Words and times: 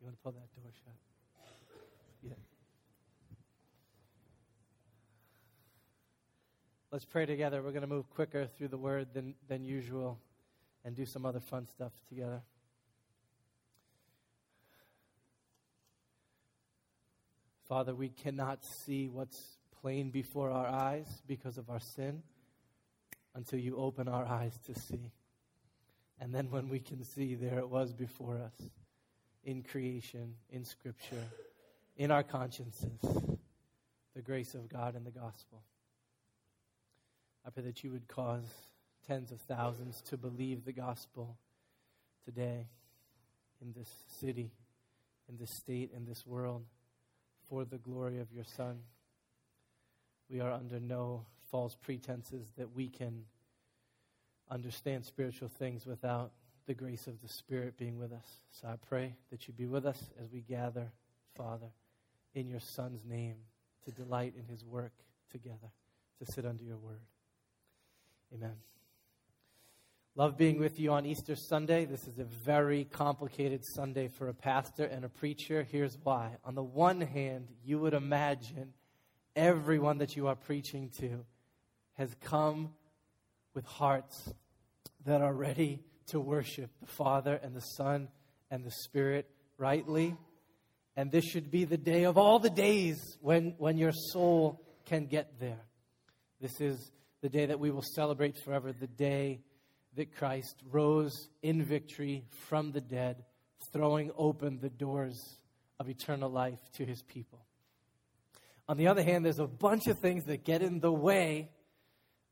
You 0.00 0.06
want 0.06 0.16
to 0.16 0.22
pull 0.22 0.32
that 0.32 0.54
door 0.54 0.72
shut? 0.82 0.94
Yeah. 2.22 2.32
Let's 6.90 7.04
pray 7.04 7.26
together. 7.26 7.62
We're 7.62 7.72
going 7.72 7.82
to 7.82 7.86
move 7.86 8.08
quicker 8.08 8.46
through 8.46 8.68
the 8.68 8.78
word 8.78 9.08
than, 9.12 9.34
than 9.46 9.62
usual 9.62 10.18
and 10.86 10.96
do 10.96 11.04
some 11.04 11.26
other 11.26 11.40
fun 11.40 11.66
stuff 11.66 11.92
together. 12.08 12.40
Father, 17.68 17.94
we 17.94 18.08
cannot 18.08 18.64
see 18.64 19.06
what's 19.06 19.58
plain 19.82 20.10
before 20.10 20.50
our 20.50 20.66
eyes 20.66 21.22
because 21.26 21.58
of 21.58 21.68
our 21.68 21.78
sin 21.78 22.22
until 23.34 23.58
you 23.58 23.76
open 23.76 24.08
our 24.08 24.24
eyes 24.24 24.58
to 24.66 24.74
see. 24.74 25.12
And 26.18 26.34
then 26.34 26.50
when 26.50 26.70
we 26.70 26.80
can 26.80 27.04
see, 27.04 27.34
there 27.34 27.58
it 27.58 27.68
was 27.68 27.92
before 27.92 28.38
us 28.38 28.70
in 29.44 29.62
creation, 29.62 30.34
in 30.50 30.64
Scripture, 30.64 31.24
in 31.96 32.10
our 32.10 32.22
consciences, 32.22 33.00
the 34.14 34.22
grace 34.22 34.54
of 34.54 34.68
God 34.68 34.94
and 34.94 35.06
the 35.06 35.10
gospel. 35.10 35.62
I 37.46 37.50
pray 37.50 37.62
that 37.64 37.82
you 37.82 37.90
would 37.90 38.06
cause 38.08 38.44
tens 39.06 39.32
of 39.32 39.40
thousands 39.40 40.02
to 40.02 40.16
believe 40.16 40.64
the 40.64 40.72
gospel 40.72 41.36
today 42.24 42.66
in 43.62 43.72
this 43.76 43.88
city, 44.20 44.50
in 45.28 45.36
this 45.38 45.50
state, 45.50 45.90
in 45.96 46.04
this 46.04 46.26
world 46.26 46.64
for 47.48 47.64
the 47.64 47.78
glory 47.78 48.18
of 48.20 48.32
your 48.32 48.44
Son. 48.44 48.80
We 50.30 50.40
are 50.40 50.52
under 50.52 50.78
no 50.78 51.24
false 51.50 51.74
pretenses 51.74 52.46
that 52.56 52.74
we 52.74 52.88
can 52.88 53.24
understand 54.50 55.04
spiritual 55.04 55.48
things 55.48 55.86
without 55.86 56.30
the 56.70 56.74
grace 56.74 57.08
of 57.08 57.20
the 57.20 57.26
Spirit 57.26 57.76
being 57.76 57.98
with 57.98 58.12
us. 58.12 58.24
So 58.52 58.68
I 58.68 58.76
pray 58.76 59.16
that 59.32 59.48
you 59.48 59.54
be 59.54 59.66
with 59.66 59.84
us 59.84 60.00
as 60.22 60.30
we 60.30 60.38
gather, 60.42 60.92
Father, 61.36 61.66
in 62.32 62.48
your 62.48 62.60
Son's 62.60 63.04
name 63.04 63.34
to 63.84 63.90
delight 63.90 64.34
in 64.38 64.44
his 64.44 64.64
work 64.64 64.92
together, 65.32 65.72
to 66.20 66.32
sit 66.32 66.46
under 66.46 66.62
your 66.62 66.76
word. 66.76 67.02
Amen. 68.32 68.54
Love 70.14 70.38
being 70.38 70.60
with 70.60 70.78
you 70.78 70.92
on 70.92 71.06
Easter 71.06 71.34
Sunday. 71.34 71.86
This 71.86 72.06
is 72.06 72.20
a 72.20 72.24
very 72.24 72.84
complicated 72.84 73.64
Sunday 73.74 74.06
for 74.06 74.28
a 74.28 74.34
pastor 74.34 74.84
and 74.84 75.04
a 75.04 75.08
preacher. 75.08 75.66
Here's 75.68 75.98
why. 76.04 76.36
On 76.44 76.54
the 76.54 76.62
one 76.62 77.00
hand, 77.00 77.48
you 77.64 77.80
would 77.80 77.94
imagine 77.94 78.74
everyone 79.34 79.98
that 79.98 80.14
you 80.14 80.28
are 80.28 80.36
preaching 80.36 80.88
to 81.00 81.24
has 81.94 82.14
come 82.20 82.70
with 83.54 83.64
hearts 83.64 84.32
that 85.04 85.20
are 85.20 85.34
ready 85.34 85.82
to 86.10 86.20
worship 86.20 86.70
the 86.80 86.86
Father 86.86 87.40
and 87.42 87.54
the 87.54 87.60
Son 87.60 88.08
and 88.50 88.64
the 88.64 88.70
Spirit 88.70 89.28
rightly. 89.58 90.16
And 90.96 91.10
this 91.10 91.24
should 91.24 91.50
be 91.50 91.64
the 91.64 91.78
day 91.78 92.04
of 92.04 92.18
all 92.18 92.38
the 92.38 92.50
days 92.50 93.18
when, 93.20 93.54
when 93.58 93.78
your 93.78 93.92
soul 93.92 94.60
can 94.86 95.06
get 95.06 95.38
there. 95.38 95.64
This 96.40 96.60
is 96.60 96.90
the 97.20 97.28
day 97.28 97.46
that 97.46 97.60
we 97.60 97.70
will 97.70 97.84
celebrate 97.94 98.38
forever, 98.38 98.72
the 98.72 98.86
day 98.86 99.40
that 99.96 100.16
Christ 100.16 100.56
rose 100.70 101.28
in 101.42 101.64
victory 101.64 102.24
from 102.48 102.72
the 102.72 102.80
dead, 102.80 103.24
throwing 103.72 104.10
open 104.16 104.58
the 104.60 104.70
doors 104.70 105.38
of 105.78 105.88
eternal 105.88 106.30
life 106.30 106.58
to 106.74 106.84
his 106.84 107.02
people. 107.02 107.40
On 108.68 108.76
the 108.76 108.88
other 108.88 109.02
hand, 109.02 109.24
there's 109.24 109.38
a 109.38 109.46
bunch 109.46 109.86
of 109.86 109.98
things 109.98 110.24
that 110.26 110.44
get 110.44 110.62
in 110.62 110.80
the 110.80 110.92
way 110.92 111.50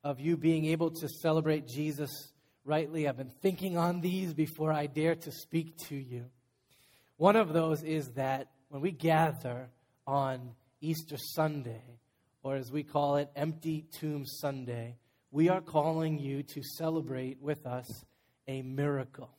of 0.05 0.21
you 0.21 0.37
being 0.37 0.67
able 0.67 0.91
to 0.91 1.09
celebrate 1.09 1.67
Jesus 1.67 2.33
rightly. 2.69 3.09
I've 3.09 3.17
been 3.17 3.33
thinking 3.41 3.79
on 3.79 4.03
these 4.03 4.35
before 4.35 4.73
I 4.73 4.87
dare 4.87 5.15
to 5.15 5.33
speak 5.33 5.79
to 5.89 5.97
you. 5.97 6.27
One 7.17 7.35
of 7.35 7.55
those 7.55 7.83
is 7.83 8.11
that 8.11 8.49
when 8.69 8.83
we 8.83 8.91
gather 8.91 9.71
on 10.07 10.51
Easter 10.83 11.17
Sunday, 11.17 11.83
or 12.43 12.57
as 12.57 12.71
we 12.71 12.83
call 12.83 13.17
it, 13.17 13.31
Empty 13.35 13.87
Tomb 13.99 14.27
Sunday, 14.27 14.97
we 15.31 15.49
are 15.49 15.63
calling 15.63 16.19
you 16.19 16.43
to 16.43 16.63
celebrate 16.63 17.41
with 17.41 17.67
us 17.67 18.05
a 18.47 18.61
miracle 18.61 19.31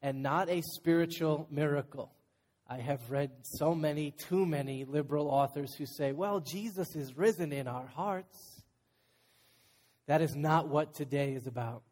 and 0.00 0.22
not 0.22 0.48
a 0.48 0.62
spiritual 0.62 1.46
miracle. 1.50 2.14
I 2.66 2.78
have 2.78 3.10
read 3.10 3.32
so 3.42 3.74
many, 3.74 4.12
too 4.12 4.46
many 4.46 4.86
liberal 4.86 5.28
authors 5.28 5.74
who 5.74 5.84
say, 5.84 6.12
well, 6.12 6.40
Jesus 6.40 6.96
is 6.96 7.16
risen 7.16 7.52
in 7.52 7.68
our 7.68 7.86
hearts. 7.86 8.62
That 10.06 10.22
is 10.22 10.34
not 10.34 10.68
what 10.68 10.94
today 10.94 11.34
is 11.34 11.46
about. 11.46 11.82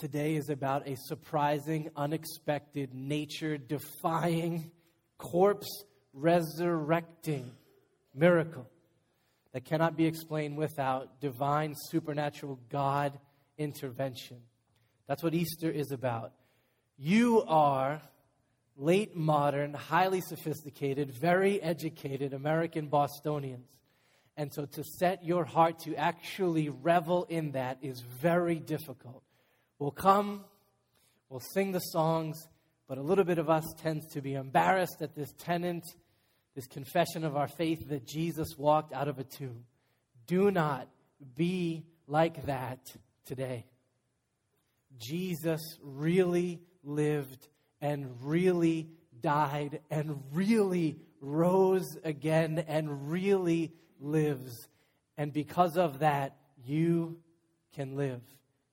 Today 0.00 0.36
is 0.36 0.48
about 0.48 0.88
a 0.88 0.96
surprising, 0.96 1.90
unexpected, 1.94 2.94
nature 2.94 3.58
defying, 3.58 4.70
corpse 5.18 5.84
resurrecting 6.14 7.50
miracle 8.14 8.66
that 9.52 9.66
cannot 9.66 9.98
be 9.98 10.06
explained 10.06 10.56
without 10.56 11.20
divine, 11.20 11.74
supernatural 11.90 12.58
God 12.70 13.12
intervention. 13.58 14.38
That's 15.06 15.22
what 15.22 15.34
Easter 15.34 15.70
is 15.70 15.92
about. 15.92 16.32
You 16.96 17.42
are 17.42 18.00
late 18.78 19.14
modern, 19.14 19.74
highly 19.74 20.22
sophisticated, 20.22 21.10
very 21.10 21.60
educated 21.60 22.32
American 22.32 22.88
Bostonians. 22.88 23.68
And 24.38 24.50
so 24.50 24.64
to 24.64 24.82
set 24.82 25.26
your 25.26 25.44
heart 25.44 25.80
to 25.80 25.94
actually 25.94 26.70
revel 26.70 27.26
in 27.28 27.50
that 27.50 27.80
is 27.82 28.00
very 28.00 28.54
difficult. 28.54 29.22
We'll 29.80 29.90
come, 29.90 30.44
we'll 31.28 31.42
sing 31.54 31.72
the 31.72 31.80
songs, 31.80 32.36
but 32.86 32.98
a 32.98 33.02
little 33.02 33.24
bit 33.24 33.38
of 33.38 33.50
us 33.50 33.64
tends 33.82 34.06
to 34.12 34.20
be 34.20 34.34
embarrassed 34.34 35.00
at 35.00 35.16
this 35.16 35.32
tenant 35.38 35.84
this 36.54 36.66
confession 36.66 37.24
of 37.24 37.36
our 37.36 37.48
faith 37.48 37.88
that 37.88 38.06
Jesus 38.06 38.58
walked 38.58 38.92
out 38.92 39.08
of 39.08 39.18
a 39.18 39.24
tomb. 39.24 39.64
Do 40.26 40.50
not 40.50 40.88
be 41.34 41.84
like 42.06 42.44
that 42.46 42.80
today. 43.24 43.64
Jesus 44.98 45.60
really 45.82 46.60
lived 46.82 47.48
and 47.80 48.06
really 48.20 48.90
died 49.20 49.80
and 49.90 50.22
really 50.32 50.98
rose 51.20 51.96
again 52.04 52.64
and 52.68 53.10
really 53.10 53.72
lives. 54.00 54.68
And 55.16 55.32
because 55.32 55.76
of 55.76 56.00
that, 56.00 56.36
you 56.66 57.18
can 57.74 57.96
live 57.96 58.20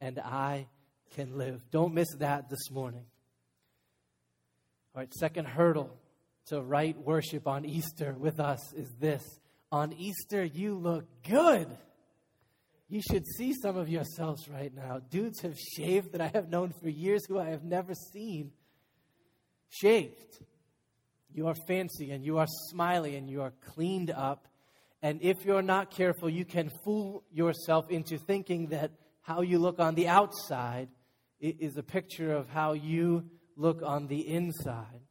and 0.02 0.20
I 0.20 0.68
can 1.16 1.38
live. 1.38 1.62
Don't 1.72 1.94
miss 1.94 2.08
that 2.20 2.50
this 2.50 2.72
morning. 2.72 3.06
All 4.96 5.02
right, 5.02 5.14
second 5.14 5.46
hurdle 5.46 5.96
to 6.48 6.62
right 6.62 6.98
worship 6.98 7.48
on 7.48 7.66
Easter 7.66 8.16
with 8.18 8.40
us 8.40 8.74
is 8.74 8.90
this 9.00 9.24
On 9.72 9.94
Easter, 9.94 10.44
you 10.44 10.76
look 10.76 11.06
good. 11.28 11.68
You 12.90 13.02
should 13.02 13.26
see 13.28 13.54
some 13.54 13.76
of 13.76 13.90
yourselves 13.90 14.48
right 14.48 14.74
now. 14.74 15.02
Dudes 15.10 15.42
have 15.42 15.58
shaved 15.58 16.14
that 16.14 16.22
I 16.22 16.32
have 16.34 16.50
known 16.50 16.74
for 16.82 16.88
years 16.88 17.26
who 17.26 17.38
I 17.38 17.50
have 17.50 17.64
never 17.64 17.94
seen 17.94 18.52
shaved. 19.70 20.40
You 21.34 21.48
are 21.48 21.56
fancy 21.68 22.12
and 22.12 22.24
you 22.24 22.38
are 22.38 22.48
smiley 22.70 23.18
and 23.18 23.30
you 23.30 23.42
are 23.42 23.54
cleaned 23.74 24.10
up. 24.10 24.48
And 25.02 25.22
if 25.22 25.46
you're 25.46 25.62
not 25.62 25.92
careful, 25.92 26.30
you 26.30 26.46
can 26.46 26.72
fool 26.84 27.24
yourself 27.32 27.90
into 27.90 28.18
thinking 28.18 28.68
that 28.68 28.92
how 29.22 29.42
you 29.42 29.60
look 29.60 29.80
on 29.80 29.96
the 29.96 30.08
outside 30.08 30.88
is 31.40 31.78
a 31.78 31.84
picture 31.84 32.34
of 32.34 32.50
how 32.50 32.74
you 32.74 33.30
look 33.56 33.82
on 33.84 34.08
the 34.08 34.28
inside 34.28 35.02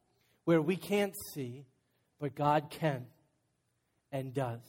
where 0.45 0.61
we 0.61 0.75
can't 0.75 1.13
see, 1.33 1.65
but 2.19 2.35
God 2.35 2.69
can 2.69 3.05
and 4.11 4.33
does. 4.33 4.61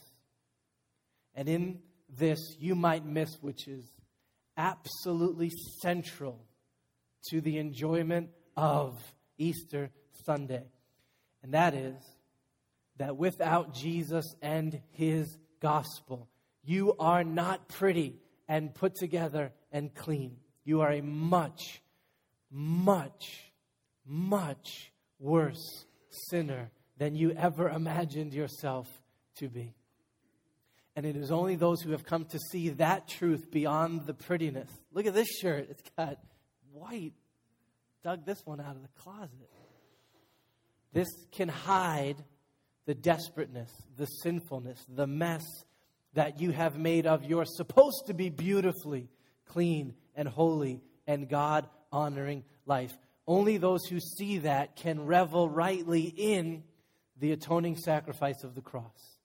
And 1.34 1.48
in 1.48 1.78
this, 2.08 2.56
you 2.58 2.74
might 2.74 3.04
miss, 3.04 3.36
which 3.40 3.68
is 3.68 3.88
absolutely 4.56 5.50
central 5.80 6.44
to 7.30 7.40
the 7.40 7.58
enjoyment 7.58 8.30
of 8.56 8.98
Easter 9.38 9.90
Sunday. 10.24 10.64
And 11.42 11.54
that 11.54 11.74
is 11.74 11.94
that 12.96 13.16
without 13.16 13.72
Jesus 13.72 14.24
and 14.42 14.80
his 14.90 15.38
gospel, 15.60 16.28
you 16.64 16.94
are 16.98 17.22
not 17.22 17.68
pretty 17.68 18.16
and 18.48 18.74
put 18.74 18.96
together 18.96 19.52
and 19.70 19.94
clean. 19.94 20.38
You 20.68 20.82
are 20.82 20.92
a 20.92 21.00
much, 21.00 21.80
much, 22.50 23.54
much 24.04 24.92
worse 25.18 25.86
sinner 26.28 26.70
than 26.98 27.14
you 27.14 27.30
ever 27.30 27.70
imagined 27.70 28.34
yourself 28.34 28.86
to 29.36 29.48
be. 29.48 29.72
And 30.94 31.06
it 31.06 31.16
is 31.16 31.32
only 31.32 31.56
those 31.56 31.80
who 31.80 31.92
have 31.92 32.04
come 32.04 32.26
to 32.26 32.38
see 32.50 32.68
that 32.68 33.08
truth 33.08 33.50
beyond 33.50 34.04
the 34.04 34.12
prettiness. 34.12 34.68
Look 34.92 35.06
at 35.06 35.14
this 35.14 35.38
shirt. 35.40 35.68
It's 35.70 35.82
got 35.96 36.18
white. 36.70 37.14
Dug 38.04 38.26
this 38.26 38.44
one 38.44 38.60
out 38.60 38.76
of 38.76 38.82
the 38.82 39.00
closet. 39.00 39.50
This 40.92 41.08
can 41.32 41.48
hide 41.48 42.22
the 42.84 42.94
desperateness, 42.94 43.70
the 43.96 44.04
sinfulness, 44.04 44.84
the 44.86 45.06
mess 45.06 45.46
that 46.12 46.42
you 46.42 46.50
have 46.50 46.76
made 46.76 47.06
of 47.06 47.24
your 47.24 47.46
supposed 47.46 48.08
to 48.08 48.12
be 48.12 48.28
beautifully 48.28 49.08
clean 49.46 49.94
and 50.18 50.28
holy 50.28 50.82
and 51.06 51.28
God 51.28 51.66
honoring 51.90 52.44
life. 52.66 52.92
Only 53.26 53.56
those 53.56 53.86
who 53.86 54.00
see 54.00 54.38
that 54.38 54.76
can 54.76 55.06
revel 55.06 55.48
rightly 55.48 56.02
in 56.02 56.64
the 57.18 57.32
atoning 57.32 57.76
sacrifice 57.76 58.42
of 58.44 58.54
the 58.54 58.60
cross 58.60 59.16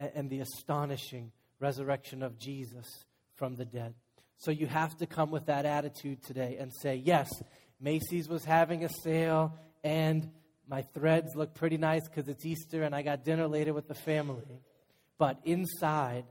and 0.00 0.30
the 0.30 0.40
astonishing 0.40 1.30
resurrection 1.60 2.22
of 2.22 2.38
Jesus 2.38 2.86
from 3.34 3.54
the 3.54 3.64
dead. 3.64 3.94
So 4.38 4.50
you 4.50 4.66
have 4.66 4.96
to 4.96 5.06
come 5.06 5.30
with 5.30 5.46
that 5.46 5.66
attitude 5.66 6.22
today 6.24 6.56
and 6.58 6.72
say, 6.72 6.96
yes, 6.96 7.28
Macy's 7.78 8.28
was 8.28 8.44
having 8.44 8.84
a 8.84 8.88
sale 9.04 9.54
and 9.84 10.30
my 10.66 10.82
threads 10.94 11.34
look 11.34 11.54
pretty 11.54 11.76
nice 11.76 12.08
because 12.08 12.28
it's 12.28 12.46
Easter 12.46 12.82
and 12.82 12.94
I 12.94 13.02
got 13.02 13.24
dinner 13.24 13.46
later 13.46 13.74
with 13.74 13.88
the 13.88 13.94
family. 13.94 14.62
But 15.18 15.40
inside, 15.44 16.24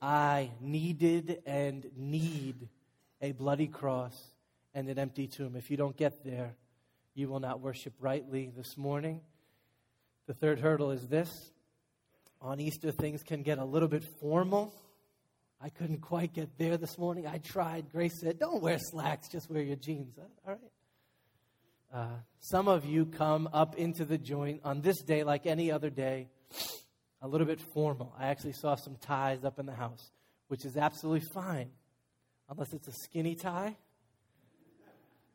I 0.00 0.50
needed 0.60 1.42
and 1.46 1.84
need 1.96 2.68
a 3.24 3.32
bloody 3.32 3.66
cross 3.68 4.14
and 4.74 4.86
an 4.90 4.98
empty 4.98 5.26
tomb. 5.26 5.56
If 5.56 5.70
you 5.70 5.78
don't 5.78 5.96
get 5.96 6.22
there, 6.24 6.54
you 7.14 7.28
will 7.28 7.40
not 7.40 7.60
worship 7.60 7.94
rightly 7.98 8.52
this 8.54 8.76
morning. 8.76 9.22
The 10.26 10.34
third 10.34 10.60
hurdle 10.60 10.90
is 10.90 11.08
this 11.08 11.30
on 12.42 12.60
Easter, 12.60 12.92
things 12.92 13.22
can 13.22 13.42
get 13.42 13.56
a 13.56 13.64
little 13.64 13.88
bit 13.88 14.04
formal. 14.20 14.74
I 15.58 15.70
couldn't 15.70 16.02
quite 16.02 16.34
get 16.34 16.58
there 16.58 16.76
this 16.76 16.98
morning. 16.98 17.26
I 17.26 17.38
tried. 17.38 17.90
Grace 17.90 18.20
said, 18.20 18.38
Don't 18.38 18.62
wear 18.62 18.78
slacks, 18.78 19.28
just 19.30 19.50
wear 19.50 19.62
your 19.62 19.76
jeans. 19.76 20.18
All 20.18 20.52
right. 20.52 20.58
Uh, 21.90 22.16
some 22.40 22.68
of 22.68 22.84
you 22.84 23.06
come 23.06 23.48
up 23.54 23.76
into 23.76 24.04
the 24.04 24.18
joint 24.18 24.60
on 24.64 24.82
this 24.82 25.00
day, 25.00 25.24
like 25.24 25.46
any 25.46 25.72
other 25.72 25.88
day, 25.88 26.28
a 27.22 27.28
little 27.28 27.46
bit 27.46 27.60
formal. 27.72 28.14
I 28.18 28.26
actually 28.26 28.52
saw 28.52 28.74
some 28.74 28.96
ties 28.96 29.44
up 29.44 29.58
in 29.58 29.64
the 29.64 29.74
house, 29.74 30.10
which 30.48 30.66
is 30.66 30.76
absolutely 30.76 31.26
fine, 31.32 31.70
unless 32.48 32.72
it's 32.72 32.88
a 32.88 32.92
skinny 32.92 33.34
tie 33.34 33.76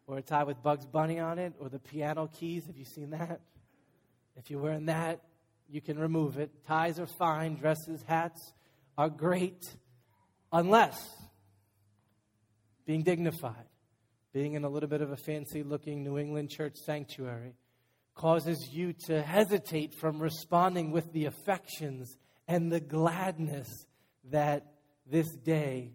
or 0.08 0.18
a 0.18 0.22
tie 0.22 0.44
with 0.44 0.62
Bugs 0.62 0.86
Bunny 0.86 1.20
on 1.20 1.40
it 1.40 1.54
or 1.60 1.70
the 1.70 1.80
piano 1.80 2.30
keys. 2.40 2.66
Have 2.68 2.78
you 2.78 2.86
seen 2.86 3.12
that? 3.12 3.42
If 4.36 4.50
you're 4.50 4.62
wearing 4.62 4.86
that, 4.86 5.22
you 5.70 5.82
can 5.82 6.00
remove 6.00 6.38
it. 6.38 6.52
Ties 6.68 7.00
are 7.00 7.08
fine, 7.08 7.56
dresses, 7.56 8.04
hats 8.08 8.54
are 8.98 9.10
great, 9.10 9.66
unless 10.52 10.98
being 12.86 13.04
dignified 13.04 13.70
being 14.32 14.54
in 14.54 14.64
a 14.64 14.70
little 14.70 14.90
bit 14.90 15.02
of 15.02 15.12
a 15.12 15.18
fancy 15.18 15.64
looking 15.64 16.04
New 16.04 16.18
England 16.18 16.50
church 16.50 16.76
sanctuary 16.76 17.56
causes 18.14 18.70
you 18.72 18.94
to 18.94 19.22
hesitate 19.22 19.94
from 19.96 20.22
responding 20.22 20.92
with 20.92 21.12
the 21.14 21.26
affections 21.26 22.18
and 22.48 22.72
the 22.72 22.80
gladness 22.80 23.86
that 24.26 24.66
this 25.10 25.30
day 25.36 25.92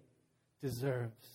deserves. 0.64 1.28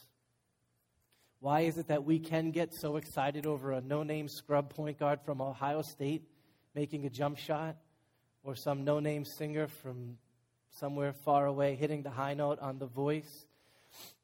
Why 1.39 1.61
is 1.61 1.77
it 1.77 1.89
that 1.89 2.03
we 2.03 2.17
can 2.17 2.49
get 2.49 2.73
so 2.73 2.95
excited 2.95 3.45
over 3.45 3.71
a 3.73 3.79
no 3.79 4.01
name 4.01 4.27
scrub 4.27 4.73
point 4.73 4.97
guard 4.97 5.19
from 5.21 5.39
Ohio 5.39 5.83
State 5.83 6.23
making 6.73 7.05
a 7.05 7.11
jump 7.11 7.37
shot 7.37 7.75
or 8.43 8.55
some 8.55 8.83
no 8.83 8.99
name 8.99 9.25
singer 9.25 9.67
from 9.67 10.17
somewhere 10.71 11.13
far 11.13 11.45
away 11.45 11.75
hitting 11.75 12.01
the 12.01 12.09
high 12.09 12.33
note 12.33 12.57
on 12.59 12.79
the 12.79 12.87
voice? 12.87 13.45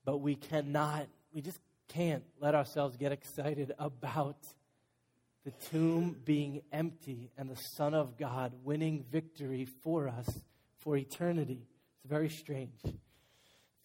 But 0.04 0.18
we 0.18 0.34
cannot, 0.34 1.06
we 1.32 1.42
just 1.42 1.60
can't 1.88 2.24
let 2.40 2.56
ourselves 2.56 2.98
get 2.98 3.12
excited 3.12 3.74
about 3.78 4.40
the 5.44 5.52
tomb 5.70 6.16
being 6.26 6.64
empty 6.74 7.30
and 7.38 7.48
the 7.48 7.62
Son 7.76 7.94
of 7.94 8.18
God 8.18 8.54
winning 8.64 9.06
victory 9.12 9.68
for 9.84 10.08
us 10.08 10.28
for 10.80 10.98
eternity. 10.98 11.68
It's 12.00 12.10
very 12.10 12.30
strange. 12.30 12.82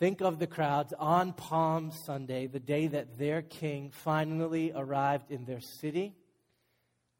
Think 0.01 0.23
of 0.23 0.39
the 0.39 0.47
crowds 0.47 0.95
on 0.99 1.35
Palm 1.35 1.93
Sunday, 2.07 2.47
the 2.47 2.59
day 2.59 2.87
that 2.87 3.19
their 3.19 3.43
king 3.43 3.91
finally 3.91 4.73
arrived 4.75 5.31
in 5.31 5.45
their 5.45 5.61
city. 5.61 6.15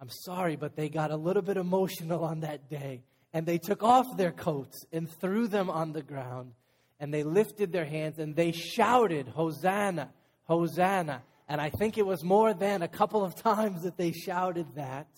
I'm 0.01 0.09
sorry, 0.09 0.57
but 0.57 0.77
they 0.77 0.89
got 0.89 1.11
a 1.11 1.17
little 1.17 1.43
bit 1.43 1.59
emotional 1.59 2.25
on 2.25 2.41
that 2.41 2.71
day. 2.71 3.03
And 3.35 3.45
they 3.45 3.59
took 3.59 3.83
off 3.83 4.17
their 4.17 4.33
coats 4.33 4.87
and 4.95 5.11
threw 5.11 5.47
them 5.47 5.69
on 5.69 5.93
the 5.93 6.01
ground. 6.01 6.55
And 6.99 7.13
they 7.13 7.23
lifted 7.23 7.71
their 7.71 7.85
hands 7.85 8.19
and 8.19 8.35
they 8.35 8.51
shouted, 8.51 9.29
Hosanna! 9.29 10.11
Hosanna. 10.45 11.23
And 11.49 11.61
I 11.61 11.69
think 11.69 11.99
it 11.99 12.07
was 12.07 12.25
more 12.25 12.55
than 12.55 12.81
a 12.81 12.89
couple 12.89 13.23
of 13.23 13.35
times 13.43 13.83
that 13.83 13.99
they 13.99 14.13
shouted 14.13 14.77
that. 14.77 15.09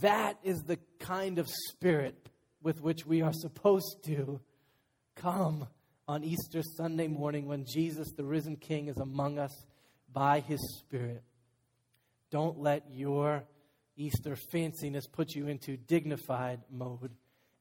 That 0.00 0.38
is 0.42 0.62
the 0.62 0.78
kind 1.00 1.38
of 1.38 1.50
spirit 1.68 2.30
with 2.62 2.80
which 2.80 3.04
we 3.04 3.20
are 3.20 3.34
supposed 3.34 4.04
to 4.04 4.40
come 5.16 5.68
on 6.10 6.24
Easter 6.24 6.60
Sunday 6.76 7.06
morning 7.06 7.46
when 7.46 7.64
Jesus, 7.64 8.10
the 8.16 8.24
risen 8.24 8.56
King, 8.56 8.88
is 8.88 8.96
among 8.96 9.38
us 9.38 9.64
by 10.12 10.40
his 10.40 10.58
Spirit. 10.80 11.22
Don't 12.32 12.58
let 12.58 12.82
your 12.90 13.44
Easter 13.96 14.36
fanciness 14.52 15.04
put 15.10 15.36
you 15.36 15.46
into 15.46 15.76
dignified 15.76 16.62
mode 16.68 17.12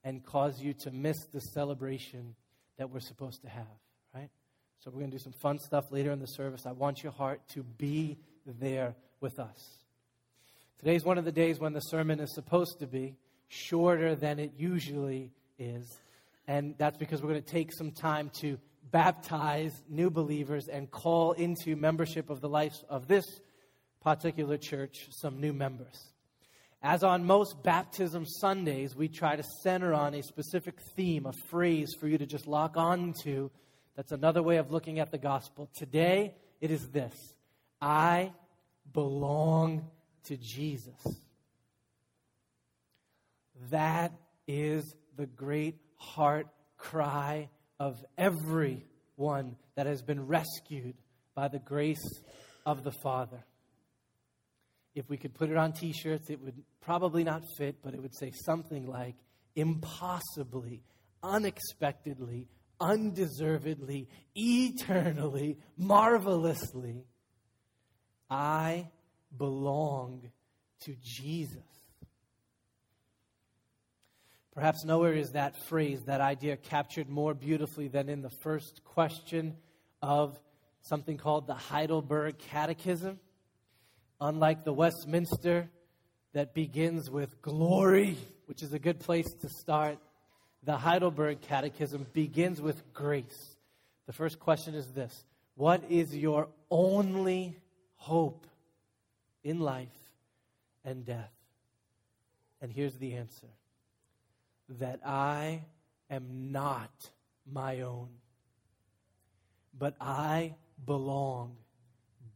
and 0.04 0.26
cause 0.26 0.60
you 0.60 0.74
to 0.74 0.90
miss 0.90 1.28
the 1.32 1.40
celebration 1.40 2.34
that 2.78 2.90
we're 2.90 3.02
supposed 3.02 3.44
to 3.44 3.50
have, 3.50 3.68
right? 4.16 4.32
So 4.80 4.90
we're 4.90 5.02
going 5.02 5.12
to 5.12 5.18
do 5.18 5.24
some 5.24 5.34
fun 5.34 5.60
stuff 5.60 5.92
later 5.92 6.12
in 6.12 6.20
the 6.20 6.26
service. 6.26 6.66
I 6.66 6.72
want 6.72 7.04
your 7.04 7.12
heart 7.12 7.42
to 7.50 7.62
be 7.62 8.18
there 8.48 8.96
with 9.22 9.38
us. 9.38 9.78
Today's 10.80 11.06
one 11.06 11.20
of 11.20 11.26
the 11.26 11.32
days 11.32 11.60
when 11.60 11.74
the 11.74 11.82
sermon 11.82 12.20
is 12.20 12.34
supposed 12.34 12.80
to 12.80 12.88
be 12.88 13.16
shorter 13.48 14.16
than 14.16 14.40
it 14.40 14.54
usually 14.58 15.34
is. 15.60 16.00
And 16.50 16.74
that's 16.80 16.98
because 16.98 17.22
we're 17.22 17.30
going 17.30 17.44
to 17.44 17.52
take 17.52 17.72
some 17.72 17.92
time 17.92 18.32
to 18.42 18.58
baptize 18.90 19.72
new 19.88 20.10
believers 20.10 20.68
and 20.68 20.90
call 20.90 21.34
into 21.34 21.76
membership 21.76 22.32
of 22.32 22.42
the 22.42 22.50
life 22.50 22.74
of 22.90 23.08
this 23.08 23.24
particular 24.02 24.58
church 24.58 25.10
some 25.12 25.40
new 25.40 25.54
members. 25.54 26.12
As 26.82 27.04
on 27.04 27.24
most 27.24 27.62
baptism 27.62 28.26
Sundays, 28.26 28.96
we 28.96 29.08
try 29.08 29.36
to 29.36 29.44
center 29.62 29.94
on 29.94 30.16
a 30.16 30.24
specific 30.24 30.74
theme, 30.96 31.28
a 31.28 31.34
phrase 31.52 31.94
for 32.00 32.08
you 32.08 32.18
to 32.18 32.26
just 32.26 32.48
lock 32.48 32.78
on 32.78 33.14
to 33.22 33.52
that's 33.96 34.12
another 34.12 34.42
way 34.42 34.58
of 34.58 34.72
looking 34.72 34.98
at 34.98 35.12
the 35.12 35.20
gospel. 35.20 35.70
Today, 35.78 36.34
it 36.62 36.72
is 36.72 36.88
this 36.88 37.14
I 37.80 38.32
belong 38.92 39.86
to 40.24 40.36
Jesus. 40.36 41.22
That 43.70 44.14
is 44.48 44.96
the 45.16 45.28
great 45.28 45.76
heart 46.00 46.48
cry 46.78 47.50
of 47.80 48.04
everyone 48.18 49.56
that 49.76 49.86
has 49.86 50.02
been 50.02 50.26
rescued 50.26 50.96
by 51.36 51.48
the 51.48 51.60
grace 51.60 52.22
of 52.66 52.84
the 52.84 52.92
Father. 53.04 53.44
If 54.96 55.10
we 55.10 55.18
could 55.18 55.34
put 55.34 55.50
it 55.50 55.58
on 55.58 55.74
t 55.74 55.94
shirts, 55.94 56.30
it 56.30 56.42
would 56.42 56.64
probably 56.82 57.24
not 57.24 57.44
fit, 57.58 57.78
but 57.84 57.94
it 57.94 58.02
would 58.02 58.16
say 58.18 58.32
something 58.46 58.88
like, 58.88 59.16
impossibly, 59.56 60.84
unexpectedly, 61.22 62.48
undeservedly, 62.82 64.08
eternally, 64.36 65.58
marvelously. 65.78 67.06
I 68.30 68.90
belong 69.38 70.30
to 70.82 70.96
Jesus. 71.02 71.79
Perhaps 74.60 74.84
nowhere 74.84 75.14
is 75.14 75.32
that 75.32 75.56
phrase, 75.56 76.02
that 76.08 76.20
idea 76.20 76.58
captured 76.58 77.08
more 77.08 77.34
beautifully 77.34 77.88
than 77.88 78.10
in 78.10 78.22
the 78.22 78.30
first 78.30 78.82
question 78.84 79.56
of 80.02 80.38
something 80.82 81.16
called 81.16 81.48
the 81.48 81.54
Heidelberg 81.54 82.38
Catechism. 82.38 83.22
Unlike 84.20 84.66
the 84.66 84.74
Westminster 84.74 85.70
that 86.34 86.54
begins 86.54 87.10
with 87.10 87.42
glory, 87.42 88.18
which 88.48 88.62
is 88.62 88.74
a 88.74 88.80
good 88.80 89.00
place 89.00 89.32
to 89.40 89.48
start, 89.48 89.98
the 90.64 90.76
Heidelberg 90.76 91.40
Catechism 91.40 92.08
begins 92.12 92.62
with 92.62 92.92
grace. 92.92 93.56
The 94.08 94.14
first 94.14 94.42
question 94.42 94.76
is 94.76 94.88
this 94.88 95.24
What 95.56 95.86
is 95.90 96.14
your 96.14 96.50
only 96.70 97.56
hope 97.96 98.46
in 99.42 99.62
life 99.62 99.88
and 100.84 101.06
death? 101.06 101.32
And 102.62 102.74
here's 102.74 102.98
the 102.98 103.14
answer 103.14 103.48
that 104.78 105.00
I 105.06 105.64
am 106.10 106.52
not 106.52 106.92
my 107.52 107.82
own, 107.82 108.10
but 109.78 109.96
I 110.00 110.56
belong, 110.86 111.58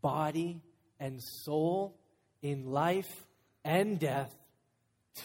body 0.01 0.61
and 0.99 1.21
soul, 1.21 1.95
in 2.41 2.71
life 2.71 3.25
and 3.63 3.99
death, 3.99 4.33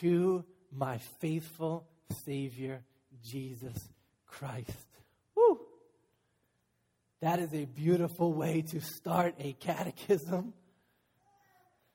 to 0.00 0.44
my 0.70 0.98
faithful 1.20 1.86
Savior, 2.24 2.82
Jesus 3.22 3.88
Christ. 4.26 4.86
Woo! 5.34 5.60
That 7.20 7.38
is 7.40 7.52
a 7.54 7.64
beautiful 7.64 8.32
way 8.32 8.62
to 8.70 8.80
start 8.80 9.34
a 9.40 9.54
catechism. 9.54 10.52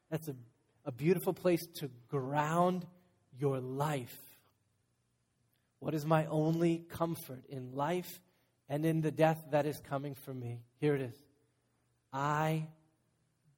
That's 0.09 0.27
a, 0.27 0.35
a 0.85 0.91
beautiful 0.91 1.33
place 1.33 1.65
to 1.75 1.89
ground 2.09 2.85
your 3.39 3.59
life. 3.59 4.17
What 5.83 5.93
is 5.93 6.05
my 6.05 6.25
only 6.27 6.77
comfort 6.77 7.43
in 7.49 7.73
life 7.75 8.21
and 8.69 8.85
in 8.85 9.01
the 9.01 9.11
death 9.11 9.43
that 9.51 9.65
is 9.65 9.81
coming 9.81 10.15
for 10.15 10.33
me? 10.33 10.61
Here 10.79 10.95
it 10.95 11.01
is 11.01 11.15
I 12.13 12.67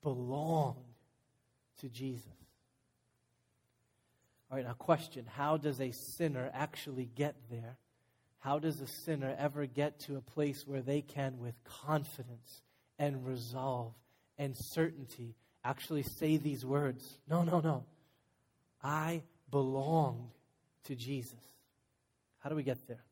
belong 0.02 0.78
to 1.82 1.88
Jesus. 1.88 2.26
All 4.50 4.58
right, 4.58 4.66
now, 4.66 4.74
question 4.74 5.28
How 5.28 5.58
does 5.58 5.80
a 5.80 5.92
sinner 5.92 6.50
actually 6.52 7.06
get 7.06 7.36
there? 7.52 7.78
How 8.40 8.58
does 8.58 8.82
a 8.82 8.88
sinner 8.88 9.36
ever 9.38 9.68
get 9.68 10.00
to 10.02 10.18
a 10.18 10.22
place 10.22 10.66
where 10.66 10.82
they 10.82 11.02
can, 11.02 11.38
with 11.38 11.54
confidence 11.64 12.64
and 12.98 13.24
resolve 13.28 13.94
and 14.40 14.58
certainty, 14.58 15.36
actually 15.64 16.02
say 16.02 16.38
these 16.38 16.66
words? 16.66 17.20
No, 17.30 17.44
no, 17.44 17.60
no. 17.60 17.86
I 18.82 19.22
belong 19.52 20.32
to 20.86 20.96
Jesus. 20.96 21.36
How 22.46 22.50
do 22.50 22.56
we 22.56 22.62
get 22.62 22.88
there? 22.88 23.04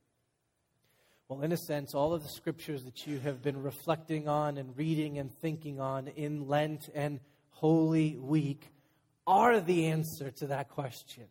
Well, 1.28 1.42
in 1.42 1.52
a 1.52 1.58
sense, 1.58 1.96
all 1.96 2.14
of 2.14 2.22
the 2.22 2.30
scriptures 2.30 2.84
that 2.84 3.08
you 3.08 3.18
have 3.22 3.42
been 3.42 3.64
reflecting 3.64 4.28
on 4.28 4.60
and 4.60 4.78
reading 4.78 5.18
and 5.18 5.32
thinking 5.42 5.80
on 5.80 6.08
in 6.10 6.48
Lent 6.48 6.88
and 6.94 7.20
Holy 7.50 8.16
Week 8.16 8.70
are 9.26 9.60
the 9.60 9.88
answer 9.88 10.30
to 10.30 10.46
that 10.48 10.70
question. 10.70 11.24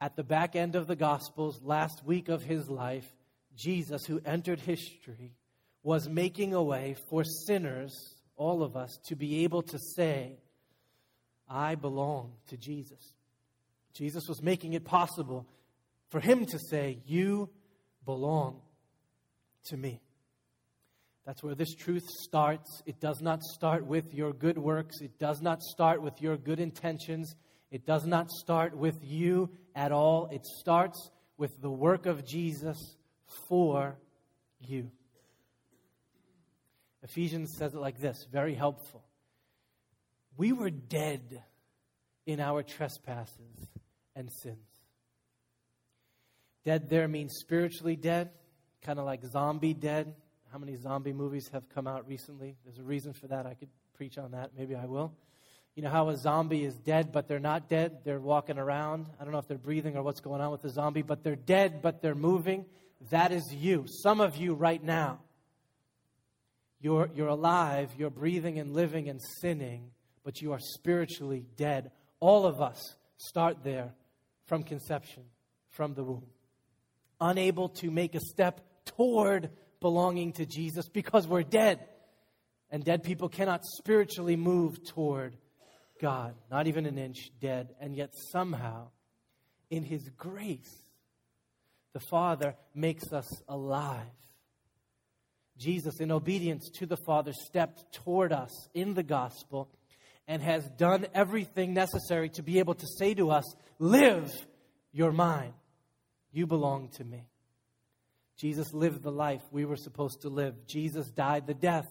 At 0.00 0.16
the 0.16 0.24
back 0.24 0.56
end 0.56 0.74
of 0.74 0.88
the 0.88 0.96
Gospels, 0.96 1.60
last 1.62 2.04
week 2.04 2.28
of 2.28 2.42
his 2.42 2.68
life, 2.68 3.06
Jesus, 3.54 4.04
who 4.04 4.20
entered 4.26 4.58
history, 4.58 5.36
was 5.84 6.08
making 6.08 6.54
a 6.54 6.62
way 6.62 6.96
for 7.08 7.22
sinners, 7.22 8.16
all 8.34 8.64
of 8.64 8.76
us, 8.76 8.98
to 9.04 9.14
be 9.14 9.44
able 9.44 9.62
to 9.62 9.78
say, 9.78 10.40
I 11.48 11.76
belong 11.76 12.32
to 12.48 12.56
Jesus. 12.56 13.14
Jesus 13.94 14.26
was 14.26 14.42
making 14.42 14.72
it 14.72 14.84
possible 14.84 15.46
for 16.10 16.20
him 16.20 16.46
to 16.46 16.58
say, 16.58 17.00
You 17.06 17.48
belong 18.04 18.60
to 19.66 19.76
me. 19.76 20.00
That's 21.24 21.42
where 21.42 21.54
this 21.54 21.74
truth 21.74 22.06
starts. 22.24 22.82
It 22.86 23.00
does 23.00 23.20
not 23.20 23.42
start 23.42 23.86
with 23.86 24.12
your 24.14 24.32
good 24.32 24.58
works, 24.58 25.00
it 25.00 25.18
does 25.18 25.40
not 25.40 25.62
start 25.62 26.02
with 26.02 26.20
your 26.20 26.36
good 26.36 26.60
intentions, 26.60 27.34
it 27.70 27.86
does 27.86 28.04
not 28.04 28.30
start 28.30 28.76
with 28.76 28.98
you 29.02 29.50
at 29.74 29.92
all. 29.92 30.28
It 30.32 30.44
starts 30.44 31.10
with 31.36 31.60
the 31.60 31.70
work 31.70 32.06
of 32.06 32.26
Jesus 32.26 32.96
for 33.48 33.96
you. 34.60 34.90
Ephesians 37.02 37.54
says 37.56 37.74
it 37.74 37.78
like 37.80 37.98
this 37.98 38.26
very 38.30 38.54
helpful. 38.54 39.04
We 40.36 40.52
were 40.52 40.70
dead 40.70 41.42
in 42.26 42.40
our 42.40 42.62
trespasses 42.62 43.68
and 44.14 44.30
sins. 44.30 44.69
Dead 46.64 46.88
there 46.88 47.08
means 47.08 47.34
spiritually 47.38 47.96
dead, 47.96 48.30
kind 48.82 48.98
of 48.98 49.04
like 49.04 49.24
zombie 49.24 49.74
dead. 49.74 50.14
How 50.52 50.58
many 50.58 50.76
zombie 50.76 51.12
movies 51.12 51.48
have 51.52 51.68
come 51.68 51.86
out 51.86 52.06
recently? 52.08 52.56
There's 52.64 52.78
a 52.78 52.82
reason 52.82 53.12
for 53.12 53.28
that. 53.28 53.46
I 53.46 53.54
could 53.54 53.68
preach 53.94 54.18
on 54.18 54.32
that. 54.32 54.50
Maybe 54.56 54.74
I 54.74 54.86
will. 54.86 55.12
You 55.76 55.82
know 55.84 55.90
how 55.90 56.08
a 56.08 56.16
zombie 56.16 56.64
is 56.64 56.74
dead, 56.74 57.12
but 57.12 57.28
they're 57.28 57.38
not 57.38 57.68
dead? 57.68 57.98
They're 58.04 58.20
walking 58.20 58.58
around. 58.58 59.06
I 59.20 59.24
don't 59.24 59.32
know 59.32 59.38
if 59.38 59.46
they're 59.46 59.56
breathing 59.56 59.96
or 59.96 60.02
what's 60.02 60.20
going 60.20 60.40
on 60.40 60.50
with 60.50 60.62
the 60.62 60.68
zombie, 60.68 61.02
but 61.02 61.22
they're 61.22 61.36
dead, 61.36 61.80
but 61.80 62.02
they're 62.02 62.14
moving. 62.14 62.66
That 63.10 63.32
is 63.32 63.44
you. 63.54 63.86
Some 63.88 64.20
of 64.20 64.36
you 64.36 64.54
right 64.54 64.82
now. 64.82 65.20
You're, 66.80 67.10
you're 67.14 67.28
alive, 67.28 67.90
you're 67.98 68.10
breathing 68.10 68.58
and 68.58 68.72
living 68.72 69.08
and 69.08 69.20
sinning, 69.40 69.90
but 70.24 70.40
you 70.40 70.52
are 70.52 70.58
spiritually 70.58 71.44
dead. 71.56 71.90
All 72.20 72.46
of 72.46 72.60
us 72.60 72.96
start 73.18 73.58
there 73.62 73.92
from 74.46 74.62
conception, 74.62 75.24
from 75.68 75.94
the 75.94 76.02
womb. 76.02 76.24
Unable 77.20 77.68
to 77.68 77.90
make 77.90 78.14
a 78.14 78.20
step 78.20 78.60
toward 78.84 79.50
belonging 79.80 80.32
to 80.34 80.46
Jesus 80.46 80.88
because 80.88 81.26
we're 81.26 81.42
dead. 81.42 81.80
And 82.70 82.84
dead 82.84 83.02
people 83.02 83.28
cannot 83.28 83.64
spiritually 83.64 84.36
move 84.36 84.84
toward 84.84 85.36
God, 86.00 86.34
not 86.50 86.66
even 86.66 86.86
an 86.86 86.98
inch 86.98 87.30
dead. 87.40 87.74
And 87.80 87.96
yet, 87.96 88.14
somehow, 88.32 88.88
in 89.70 89.82
His 89.82 90.08
grace, 90.16 90.90
the 91.92 92.00
Father 92.00 92.54
makes 92.74 93.12
us 93.12 93.28
alive. 93.48 94.06
Jesus, 95.58 96.00
in 96.00 96.10
obedience 96.10 96.70
to 96.78 96.86
the 96.86 96.96
Father, 96.96 97.32
stepped 97.32 97.92
toward 97.92 98.32
us 98.32 98.50
in 98.72 98.94
the 98.94 99.02
gospel 99.02 99.68
and 100.26 100.40
has 100.42 100.66
done 100.78 101.06
everything 101.12 101.74
necessary 101.74 102.30
to 102.30 102.42
be 102.42 102.60
able 102.60 102.74
to 102.74 102.86
say 102.98 103.14
to 103.14 103.30
us, 103.30 103.44
Live, 103.78 104.32
you're 104.92 105.12
mine. 105.12 105.52
You 106.32 106.46
belong 106.46 106.88
to 106.96 107.04
me. 107.04 107.26
Jesus 108.36 108.72
lived 108.72 109.02
the 109.02 109.12
life 109.12 109.42
we 109.50 109.64
were 109.64 109.76
supposed 109.76 110.22
to 110.22 110.28
live. 110.28 110.66
Jesus 110.66 111.10
died 111.10 111.46
the 111.46 111.54
death 111.54 111.86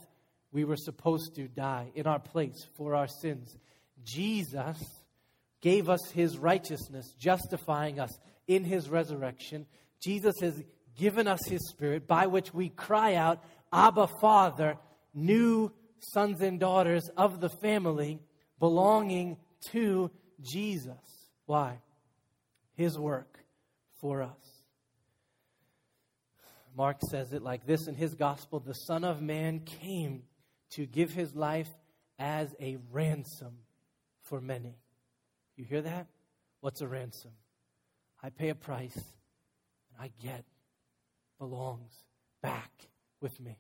we 0.52 0.64
were 0.64 0.78
supposed 0.78 1.36
to 1.36 1.48
die 1.48 1.92
in 1.94 2.08
our 2.08 2.20
place 2.20 2.68
for 2.76 2.96
our 2.96 3.08
sins. 3.08 3.56
Jesus 4.04 4.78
gave 5.62 5.90
us 5.90 6.10
his 6.12 6.38
righteousness, 6.38 7.14
justifying 7.20 8.00
us 8.00 8.12
in 8.48 8.64
his 8.64 8.90
resurrection. 8.90 9.68
Jesus 10.02 10.36
has 10.42 10.64
given 10.98 11.28
us 11.28 11.40
his 11.48 11.70
spirit 11.70 12.08
by 12.08 12.28
which 12.28 12.54
we 12.54 12.70
cry 12.70 13.16
out, 13.16 13.44
Abba, 13.72 14.08
Father, 14.20 14.78
new 15.14 15.72
sons 16.00 16.42
and 16.42 16.60
daughters 16.60 17.10
of 17.16 17.42
the 17.42 17.50
family 17.50 18.20
belonging 18.60 19.38
to 19.72 20.10
Jesus. 20.42 21.30
Why? 21.46 21.80
His 22.76 22.98
work 22.98 23.39
for 24.00 24.22
us. 24.22 24.60
Mark 26.76 26.98
says 27.10 27.34
it 27.34 27.42
like 27.42 27.66
this 27.66 27.88
in 27.88 27.96
his 27.96 28.16
gospel 28.16 28.60
The 28.60 28.74
Son 28.74 29.04
of 29.04 29.22
Man 29.22 29.60
came 29.60 30.24
to 30.72 30.86
give 30.86 31.12
his 31.12 31.36
life 31.36 31.70
as 32.18 32.56
a 32.60 32.78
ransom 32.92 33.60
for 34.24 34.40
many. 34.40 34.78
You 35.56 35.66
hear 35.66 35.82
that? 35.82 36.08
What's 36.62 36.82
a 36.82 36.88
ransom? 36.88 37.32
I 38.22 38.30
pay 38.30 38.50
a 38.50 38.56
price 38.56 38.96
and 38.96 40.00
I 40.00 40.12
get 40.22 40.46
belongs 41.38 41.94
back 42.42 42.72
with 43.22 43.40
me. 43.40 43.58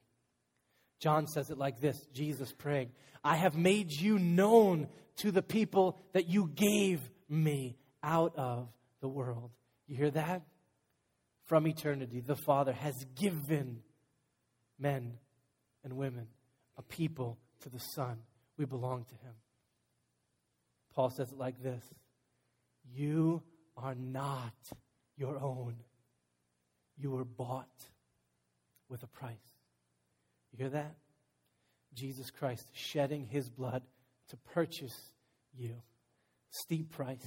John 0.99 1.27
says 1.27 1.49
it 1.49 1.57
like 1.57 1.79
this 1.79 2.05
Jesus 2.13 2.51
praying, 2.51 2.91
I 3.23 3.35
have 3.35 3.55
made 3.55 3.91
you 3.91 4.19
known 4.19 4.87
to 5.17 5.31
the 5.31 5.41
people 5.41 5.97
that 6.13 6.27
you 6.27 6.51
gave 6.53 7.01
me 7.29 7.77
out 8.03 8.35
of 8.35 8.69
the 9.01 9.07
world. 9.07 9.51
You 9.89 9.97
hear 9.97 10.11
that? 10.11 10.43
from 11.49 11.65
eternity, 11.65 12.21
the 12.21 12.35
Father 12.35 12.71
has 12.71 12.93
given 13.15 13.79
men 14.77 15.17
and 15.83 15.93
women, 15.93 16.27
a 16.77 16.83
people 16.83 17.39
to 17.61 17.69
the 17.69 17.79
Son. 17.79 18.19
We 18.55 18.65
belong 18.65 19.05
to 19.05 19.15
Him. 19.15 19.33
Paul 20.93 21.09
says 21.09 21.31
it 21.31 21.39
like 21.39 21.61
this 21.63 21.83
You 22.85 23.41
are 23.75 23.95
not 23.95 24.53
your 25.17 25.39
own, 25.39 25.77
you 26.97 27.09
were 27.09 27.25
bought 27.25 27.67
with 28.87 29.01
a 29.01 29.07
price. 29.07 29.33
You 30.51 30.59
hear 30.59 30.69
that? 30.69 30.95
Jesus 31.95 32.29
Christ 32.29 32.67
shedding 32.73 33.25
His 33.25 33.49
blood 33.49 33.81
to 34.29 34.37
purchase 34.53 35.13
you. 35.57 35.73
Steep 36.51 36.91
price, 36.91 37.25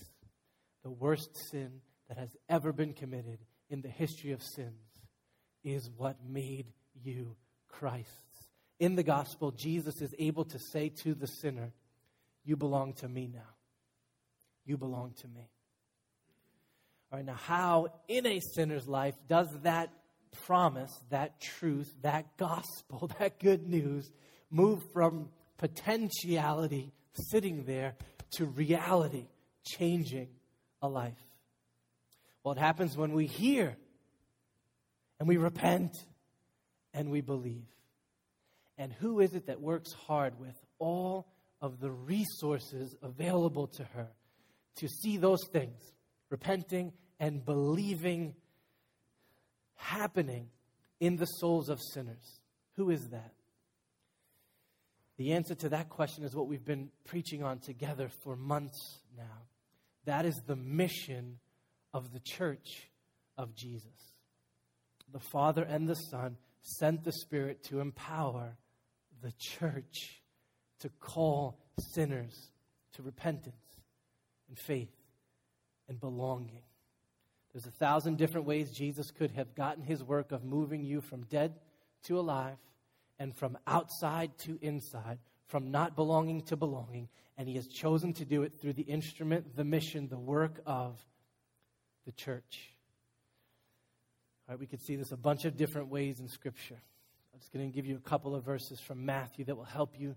the 0.84 0.90
worst 0.90 1.36
sin 1.50 1.80
that 2.12 2.20
has 2.20 2.36
ever 2.50 2.74
been 2.74 2.92
committed 2.92 3.38
in 3.70 3.80
the 3.80 3.88
history 3.88 4.32
of 4.32 4.42
sins 4.42 4.84
is 5.64 5.88
what 5.96 6.18
made 6.28 6.66
you 7.02 7.34
Christ's. 7.70 8.48
In 8.78 8.96
the 8.96 9.02
gospel, 9.02 9.50
Jesus 9.50 10.02
is 10.02 10.14
able 10.18 10.44
to 10.44 10.58
say 10.58 10.90
to 11.04 11.14
the 11.14 11.26
sinner, 11.26 11.72
You 12.44 12.56
belong 12.56 12.92
to 12.94 13.08
me 13.08 13.30
now. 13.32 13.54
You 14.66 14.76
belong 14.76 15.14
to 15.22 15.28
me. 15.28 15.48
All 17.10 17.18
right, 17.18 17.24
now, 17.24 17.32
how 17.32 17.86
in 18.08 18.26
a 18.26 18.40
sinner's 18.54 18.86
life 18.86 19.14
does 19.26 19.48
that 19.62 19.90
promise, 20.44 20.92
that 21.08 21.40
truth, 21.40 21.90
that 22.02 22.36
gospel, 22.36 23.10
that 23.18 23.40
good 23.40 23.66
news 23.66 24.12
move 24.50 24.82
from 24.92 25.30
potentiality 25.56 26.92
sitting 27.30 27.64
there 27.64 27.94
to 28.32 28.44
reality 28.44 29.28
changing 29.64 30.28
a 30.82 30.88
life? 30.88 31.16
Well, 32.44 32.54
it 32.54 32.58
happens 32.58 32.96
when 32.96 33.12
we 33.12 33.26
hear 33.26 33.76
and 35.18 35.28
we 35.28 35.36
repent 35.36 35.96
and 36.92 37.10
we 37.10 37.20
believe. 37.20 37.66
And 38.78 38.92
who 38.92 39.20
is 39.20 39.34
it 39.34 39.46
that 39.46 39.60
works 39.60 39.92
hard 39.92 40.38
with 40.40 40.56
all 40.78 41.28
of 41.60 41.78
the 41.78 41.90
resources 41.90 42.96
available 43.02 43.68
to 43.68 43.84
her 43.84 44.08
to 44.76 44.88
see 44.88 45.16
those 45.16 45.46
things, 45.52 45.80
repenting 46.30 46.92
and 47.20 47.44
believing, 47.44 48.34
happening 49.76 50.48
in 50.98 51.16
the 51.16 51.26
souls 51.26 51.68
of 51.68 51.80
sinners? 51.80 52.40
Who 52.74 52.90
is 52.90 53.08
that? 53.10 53.34
The 55.18 55.34
answer 55.34 55.54
to 55.56 55.68
that 55.68 55.88
question 55.88 56.24
is 56.24 56.34
what 56.34 56.48
we've 56.48 56.64
been 56.64 56.88
preaching 57.04 57.44
on 57.44 57.60
together 57.60 58.10
for 58.24 58.34
months 58.34 58.98
now. 59.16 59.46
That 60.06 60.24
is 60.24 60.34
the 60.46 60.56
mission 60.56 61.38
of 61.92 62.12
the 62.12 62.20
church 62.20 62.88
of 63.36 63.54
Jesus. 63.54 64.14
The 65.12 65.20
Father 65.20 65.62
and 65.62 65.88
the 65.88 65.94
Son 65.94 66.36
sent 66.62 67.04
the 67.04 67.12
Spirit 67.12 67.64
to 67.64 67.80
empower 67.80 68.56
the 69.22 69.32
church 69.38 70.22
to 70.80 70.88
call 71.00 71.58
sinners 71.78 72.50
to 72.94 73.02
repentance 73.02 73.54
and 74.48 74.58
faith 74.58 74.94
and 75.88 76.00
belonging. 76.00 76.62
There's 77.52 77.66
a 77.66 77.70
thousand 77.70 78.16
different 78.16 78.46
ways 78.46 78.70
Jesus 78.70 79.10
could 79.10 79.32
have 79.32 79.54
gotten 79.54 79.82
his 79.82 80.02
work 80.02 80.32
of 80.32 80.44
moving 80.44 80.84
you 80.84 81.00
from 81.00 81.24
dead 81.24 81.54
to 82.04 82.18
alive 82.18 82.56
and 83.18 83.36
from 83.36 83.58
outside 83.66 84.36
to 84.38 84.58
inside, 84.62 85.18
from 85.46 85.70
not 85.70 85.94
belonging 85.94 86.42
to 86.42 86.56
belonging. 86.56 87.08
And 87.36 87.46
he 87.46 87.54
has 87.56 87.66
chosen 87.66 88.14
to 88.14 88.24
do 88.24 88.42
it 88.42 88.54
through 88.60 88.72
the 88.72 88.82
instrument, 88.82 89.54
the 89.54 89.64
mission, 89.64 90.08
the 90.08 90.18
work 90.18 90.60
of 90.66 90.98
the 92.04 92.12
church. 92.12 92.70
All 94.48 94.54
right, 94.54 94.60
we 94.60 94.66
could 94.66 94.82
see 94.82 94.96
this 94.96 95.12
a 95.12 95.16
bunch 95.16 95.44
of 95.44 95.56
different 95.56 95.88
ways 95.88 96.20
in 96.20 96.28
Scripture. 96.28 96.80
I'm 97.32 97.40
just 97.40 97.52
going 97.52 97.70
to 97.70 97.74
give 97.74 97.86
you 97.86 97.96
a 97.96 98.08
couple 98.08 98.34
of 98.34 98.44
verses 98.44 98.80
from 98.80 99.06
Matthew 99.06 99.44
that 99.46 99.56
will 99.56 99.64
help 99.64 99.98
you 99.98 100.16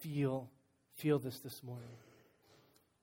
feel, 0.00 0.50
feel 0.96 1.18
this 1.18 1.38
this 1.40 1.62
morning. 1.62 1.88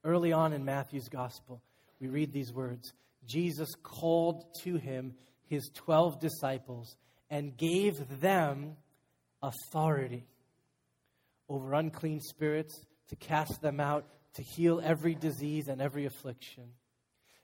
Early 0.04 0.32
on 0.32 0.54
in 0.54 0.64
Matthew's 0.64 1.10
gospel, 1.10 1.62
we 2.00 2.08
read 2.08 2.32
these 2.32 2.54
words 2.54 2.94
Jesus 3.26 3.70
called 3.84 4.46
to 4.64 4.76
him 4.78 5.14
his 5.48 5.70
12 5.74 6.20
disciples 6.20 6.96
and 7.30 7.58
gave 7.58 8.20
them 8.22 8.76
authority 9.42 10.26
over 11.50 11.74
unclean 11.74 12.20
spirits 12.22 12.80
to 13.10 13.16
cast 13.16 13.62
them 13.62 13.80
out, 13.80 14.06
to 14.36 14.44
heal 14.44 14.82
every 14.84 15.16
disease 15.16 15.68
and 15.68 15.82
every 15.82 16.06
affliction. 16.06 16.64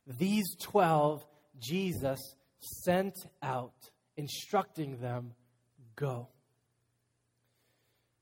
These 0.07 0.55
12 0.61 1.25
Jesus 1.59 2.19
sent 2.59 3.15
out, 3.41 3.89
instructing 4.17 4.99
them, 4.99 5.33
Go. 5.95 6.27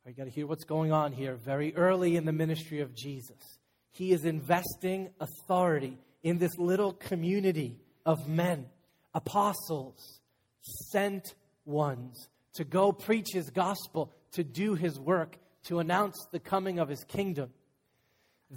You 0.06 0.14
got 0.14 0.26
to 0.26 0.30
hear 0.30 0.48
what's 0.48 0.66
going 0.66 0.92
on 0.92 1.14
here 1.14 1.36
very 1.36 1.76
early 1.76 2.16
in 2.18 2.26
the 2.26 2.34
ministry 2.34 2.82
of 2.82 2.94
Jesus. 2.94 3.38
He 3.92 4.12
is 4.12 4.26
investing 4.26 5.10
authority 5.20 5.98
in 6.24 6.38
this 6.38 6.58
little 6.58 6.94
community 6.94 7.78
of 8.06 8.28
men, 8.28 8.66
apostles, 9.14 10.20
sent 10.92 11.36
ones, 11.66 12.28
to 12.56 12.64
go 12.64 12.92
preach 12.92 13.28
his 13.32 13.50
gospel, 13.52 14.12
to 14.34 14.44
do 14.44 14.76
his 14.76 15.00
work, 15.00 15.38
to 15.64 15.80
announce 15.80 16.18
the 16.32 16.40
coming 16.40 16.80
of 16.80 16.90
his 16.90 17.04
kingdom. 17.04 17.52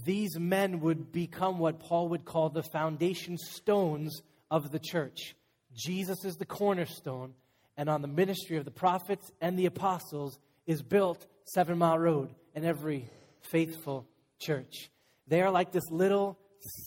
These 0.04 0.38
men 0.38 0.80
would 0.80 1.12
become 1.12 1.58
what 1.58 1.78
Paul 1.78 2.08
would 2.08 2.24
call 2.24 2.48
the 2.48 2.64
foundation 2.64 3.38
stones 3.38 4.22
of 4.50 4.72
the 4.72 4.80
church. 4.80 5.36
Jesus 5.72 6.24
is 6.24 6.36
the 6.36 6.44
cornerstone, 6.44 7.34
and 7.76 7.88
on 7.88 8.02
the 8.02 8.08
ministry 8.08 8.56
of 8.56 8.64
the 8.64 8.72
prophets 8.72 9.30
and 9.40 9.56
the 9.56 9.66
apostles 9.66 10.38
is 10.66 10.82
built 10.82 11.26
Seven 11.44 11.78
Mile 11.78 11.98
Road 11.98 12.34
and 12.54 12.64
every 12.64 13.08
faithful 13.42 14.06
church. 14.40 14.90
They 15.28 15.42
are 15.42 15.50
like 15.50 15.70
this 15.70 15.90
little 15.90 16.38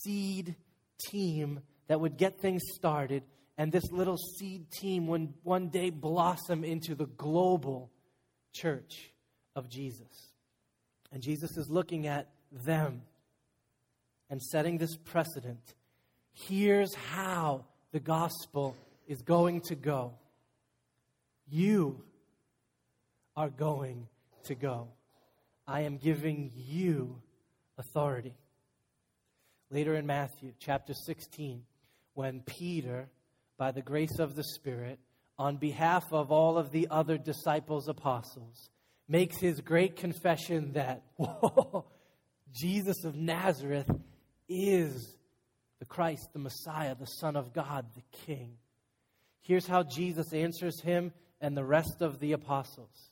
seed 0.02 0.54
team 1.10 1.60
that 1.86 2.00
would 2.00 2.18
get 2.18 2.40
things 2.40 2.62
started, 2.74 3.22
and 3.56 3.72
this 3.72 3.90
little 3.90 4.18
seed 4.18 4.70
team 4.70 5.06
would 5.06 5.32
one 5.42 5.68
day 5.68 5.88
blossom 5.88 6.62
into 6.62 6.94
the 6.94 7.06
global 7.06 7.90
church 8.52 9.12
of 9.56 9.68
Jesus. 9.68 10.32
And 11.10 11.22
Jesus 11.22 11.56
is 11.56 11.70
looking 11.70 12.06
at 12.06 12.28
them 12.52 13.02
and 14.30 14.42
setting 14.42 14.78
this 14.78 14.96
precedent. 14.96 15.74
Here's 16.32 16.94
how 16.94 17.64
the 17.92 18.00
gospel 18.00 18.76
is 19.06 19.22
going 19.22 19.62
to 19.62 19.74
go. 19.74 20.12
You 21.50 22.02
are 23.36 23.48
going 23.48 24.06
to 24.44 24.54
go. 24.54 24.88
I 25.66 25.82
am 25.82 25.96
giving 25.96 26.52
you 26.54 27.20
authority. 27.78 28.34
Later 29.70 29.94
in 29.94 30.06
Matthew 30.06 30.52
chapter 30.58 30.94
16, 30.94 31.62
when 32.14 32.40
Peter, 32.40 33.08
by 33.58 33.70
the 33.70 33.82
grace 33.82 34.18
of 34.18 34.34
the 34.34 34.44
Spirit, 34.44 34.98
on 35.38 35.56
behalf 35.56 36.04
of 36.10 36.32
all 36.32 36.58
of 36.58 36.72
the 36.72 36.88
other 36.90 37.16
disciples, 37.16 37.88
apostles, 37.88 38.70
makes 39.08 39.38
his 39.38 39.60
great 39.60 39.96
confession 39.96 40.72
that, 40.72 41.02
whoa, 41.16 41.84
Jesus 42.52 43.04
of 43.04 43.14
Nazareth 43.14 43.90
is 44.48 45.16
the 45.78 45.84
Christ, 45.84 46.28
the 46.32 46.38
Messiah, 46.38 46.94
the 46.94 47.06
Son 47.06 47.36
of 47.36 47.52
God, 47.52 47.86
the 47.94 48.02
King. 48.26 48.54
Here's 49.40 49.66
how 49.66 49.82
Jesus 49.82 50.32
answers 50.32 50.80
him 50.80 51.12
and 51.40 51.56
the 51.56 51.64
rest 51.64 52.02
of 52.02 52.20
the 52.20 52.32
apostles 52.32 53.10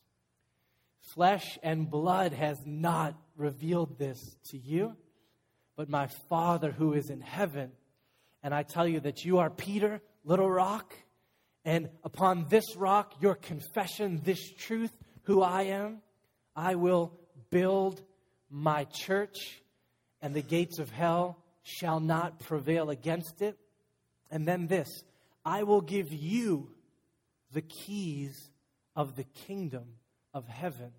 Flesh 1.15 1.59
and 1.63 1.89
blood 1.89 2.33
has 2.33 2.59
not 2.67 3.15
revealed 3.37 3.99
this 3.99 4.19
to 4.51 4.59
you, 4.59 4.97
but 5.77 5.89
my 5.89 6.09
Father 6.29 6.73
who 6.73 6.95
is 6.95 7.11
in 7.11 7.21
heaven. 7.21 7.71
And 8.43 8.53
I 8.53 8.65
tell 8.65 8.89
you 8.89 9.01
that 9.01 9.25
you 9.25 9.39
are 9.39 9.51
Peter, 9.51 10.01
little 10.25 10.51
rock, 10.51 10.95
and 11.65 11.91
upon 12.05 12.47
this 12.49 12.77
rock, 12.77 13.15
your 13.21 13.35
confession, 13.35 14.21
this 14.25 14.53
truth, 14.53 14.93
who 15.23 15.43
I 15.43 15.63
am, 15.63 16.01
I 16.55 16.75
will 16.77 17.13
build 17.51 18.03
my 18.51 18.85
church, 18.85 19.63
and 20.23 20.35
the 20.35 20.43
gates 20.43 20.79
of 20.79 20.91
hell 20.91 21.39
shall 21.63 22.01
not 22.01 22.39
prevail 22.41 22.91
against 22.91 23.43
it. 23.43 23.59
And 24.31 24.47
then 24.47 24.67
this 24.67 24.89
I 25.45 25.63
will 25.63 25.81
give 25.81 26.13
you 26.13 26.71
the 27.53 27.63
keys 27.63 28.51
of 28.95 29.17
the 29.17 29.25
kingdom 29.25 29.85
of 30.35 30.49
heaven. 30.49 30.93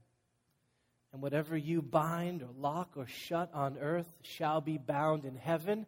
And 1.13 1.21
whatever 1.21 1.57
you 1.57 1.81
bind 1.81 2.43
or 2.43 2.49
lock 2.57 2.91
or 2.95 3.07
shut 3.07 3.49
on 3.53 3.77
earth 3.77 4.07
shall 4.21 4.61
be 4.61 4.77
bound 4.77 5.25
in 5.25 5.35
heaven, 5.35 5.85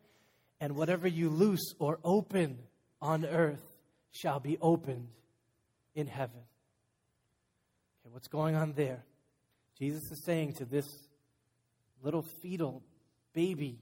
and 0.59 0.75
whatever 0.75 1.07
you 1.07 1.29
loose 1.29 1.73
or 1.77 1.99
open 2.03 2.57
on 3.01 3.25
earth 3.25 3.63
shall 4.11 4.39
be 4.39 4.57
opened 4.61 5.09
in 5.93 6.07
heaven. 6.07 6.41
Okay, 8.01 8.11
what's 8.11 8.27
going 8.27 8.55
on 8.55 8.73
there? 8.73 9.03
Jesus 9.77 10.03
is 10.11 10.23
saying 10.23 10.53
to 10.53 10.65
this 10.65 10.85
little 12.03 12.21
fetal 12.41 12.83
baby 13.33 13.79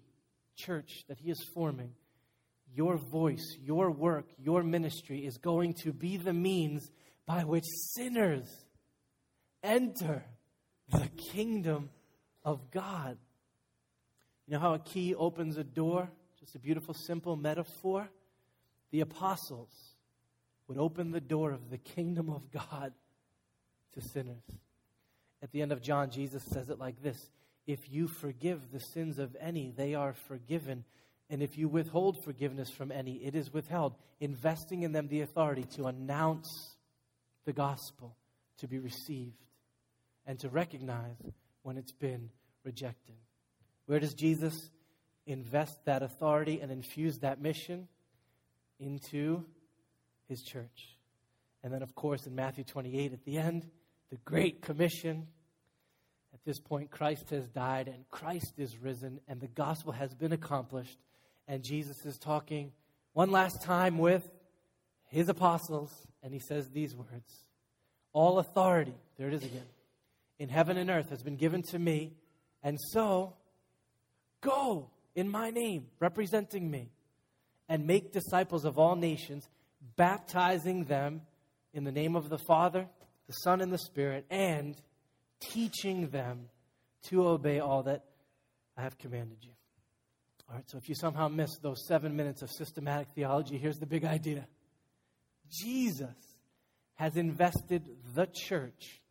church 0.56 1.04
that 1.08 1.20
he 1.20 1.30
is 1.30 1.44
forming, 1.54 1.94
your 2.74 2.98
voice, 2.98 3.58
your 3.62 3.92
work, 3.92 4.26
your 4.38 4.64
ministry 4.64 5.26
is 5.26 5.38
going 5.38 5.74
to 5.84 5.94
be 5.94 6.18
the 6.18 6.34
means 6.34 6.90
by 7.26 7.44
which 7.44 7.66
sinners 7.96 8.48
enter 9.64 10.24
the 10.90 11.08
kingdom 11.32 11.90
of 12.44 12.72
God. 12.72 13.18
You 14.48 14.54
know 14.54 14.60
how 14.60 14.74
a 14.74 14.80
key 14.80 15.14
opens 15.14 15.58
a 15.58 15.64
door? 15.64 16.10
Just 16.40 16.56
a 16.56 16.60
beautiful, 16.60 16.94
simple 16.94 17.36
metaphor. 17.36 18.10
The 18.92 19.02
apostles 19.02 19.72
would 20.68 20.78
open 20.78 21.12
the 21.12 21.22
door 21.22 21.52
of 21.52 21.70
the 21.70 21.78
kingdom 21.78 22.30
of 22.30 22.52
God 22.52 22.94
to 23.94 24.02
sinners. 24.02 24.44
At 25.42 25.52
the 25.52 25.62
end 25.62 25.72
of 25.72 25.82
John, 25.82 26.10
Jesus 26.10 26.44
says 26.44 26.70
it 26.70 26.80
like 26.80 27.02
this 27.02 27.30
If 27.68 27.92
you 27.92 28.08
forgive 28.08 28.72
the 28.72 28.80
sins 28.80 29.20
of 29.20 29.36
any, 29.40 29.72
they 29.76 29.94
are 29.94 30.14
forgiven. 30.14 30.86
And 31.30 31.44
if 31.44 31.58
you 31.58 31.68
withhold 31.68 32.24
forgiveness 32.24 32.70
from 32.70 32.92
any, 32.92 33.16
it 33.18 33.36
is 33.36 33.54
withheld, 33.54 33.94
investing 34.22 34.84
in 34.84 34.94
them 34.94 35.10
the 35.10 35.22
authority 35.22 35.66
to 35.76 35.88
announce 35.88 36.78
the 37.46 37.52
gospel 37.52 38.16
to 38.60 38.68
be 38.68 38.80
received 38.80 39.44
and 40.26 40.40
to 40.40 40.50
recognize 40.50 41.18
when 41.64 41.78
it's 41.78 41.92
been 41.92 42.30
rejected. 42.64 43.16
Where 43.86 44.00
does 44.00 44.14
Jesus 44.14 44.70
invest 45.26 45.78
that 45.86 46.04
authority 46.04 46.62
and 46.62 46.72
infuse 46.72 47.20
that 47.20 47.42
mission? 47.42 47.88
Into 48.80 49.44
his 50.30 50.44
church. 50.44 50.96
And 51.64 51.74
then, 51.74 51.82
of 51.82 51.96
course, 51.96 52.28
in 52.28 52.36
Matthew 52.36 52.64
28 52.64 53.14
at 53.14 53.26
the 53.26 53.38
end, 53.38 53.66
the 54.10 54.18
Great 54.18 54.62
Commission. 54.62 55.28
At 56.38 56.46
this 56.46 56.60
point, 56.60 56.92
Christ 56.92 57.32
has 57.32 57.48
died 57.48 57.88
and 57.88 58.08
Christ 58.12 58.54
is 58.60 58.78
risen, 58.78 59.20
and 59.28 59.42
the 59.42 59.48
gospel 59.48 59.92
has 59.92 60.14
been 60.14 60.34
accomplished. 60.34 61.00
And 61.48 61.64
Jesus 61.64 62.06
is 62.06 62.20
talking 62.20 62.72
one 63.14 63.32
last 63.32 63.64
time 63.64 63.98
with 63.98 64.30
his 65.08 65.30
apostles, 65.30 65.92
and 66.22 66.32
he 66.32 66.40
says 66.40 66.70
these 66.70 66.96
words 66.96 67.44
All 68.14 68.38
authority, 68.38 68.94
there 69.18 69.30
it 69.30 69.34
is 69.34 69.44
again, 69.44 69.66
in 70.38 70.48
heaven 70.48 70.78
and 70.78 70.92
earth 70.92 71.10
has 71.10 71.24
been 71.24 71.38
given 71.38 71.64
to 71.72 71.80
me, 71.80 72.14
and 72.62 72.78
so 72.92 73.34
go 74.42 74.92
in 75.16 75.28
my 75.28 75.50
name, 75.50 75.88
representing 76.00 76.70
me, 76.70 76.92
and 77.68 77.88
make 77.88 78.14
disciples 78.14 78.64
of 78.64 78.78
all 78.78 78.96
nations, 78.96 79.50
baptizing 79.96 80.84
them 80.84 81.22
in 81.74 81.84
the 81.84 81.92
name 81.92 82.16
of 82.16 82.30
the 82.30 82.38
Father, 82.38 82.88
the 83.26 83.34
Son, 83.34 83.60
and 83.60 83.74
the 83.74 83.80
Spirit, 83.80 84.28
and 84.30 84.80
teaching 85.40 86.10
them 86.10 86.50
to 87.10 87.28
obey 87.28 87.60
all 87.60 87.84
that 87.84 88.04
I 88.76 88.84
have 88.84 88.98
commanded 88.98 89.38
you. 89.42 89.52
All 90.50 90.56
right, 90.56 90.70
so 90.70 90.78
if 90.78 90.88
you 90.88 90.96
somehow 90.96 91.28
missed 91.28 91.62
those 91.62 91.86
seven 91.88 92.16
minutes 92.16 92.42
of 92.42 92.50
systematic 92.50 93.10
theology, 93.10 93.58
here's 93.58 93.80
the 93.80 93.86
big 93.86 94.06
idea 94.06 94.48
Jesus 95.52 96.16
has 96.96 97.16
invested 97.16 97.90
the 98.16 98.28
church 98.28 99.02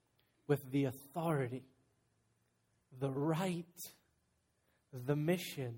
with 0.46 0.70
the 0.70 0.84
authority, 0.84 1.64
the 2.98 3.10
right, 3.10 3.64
the 4.92 5.16
mission 5.16 5.76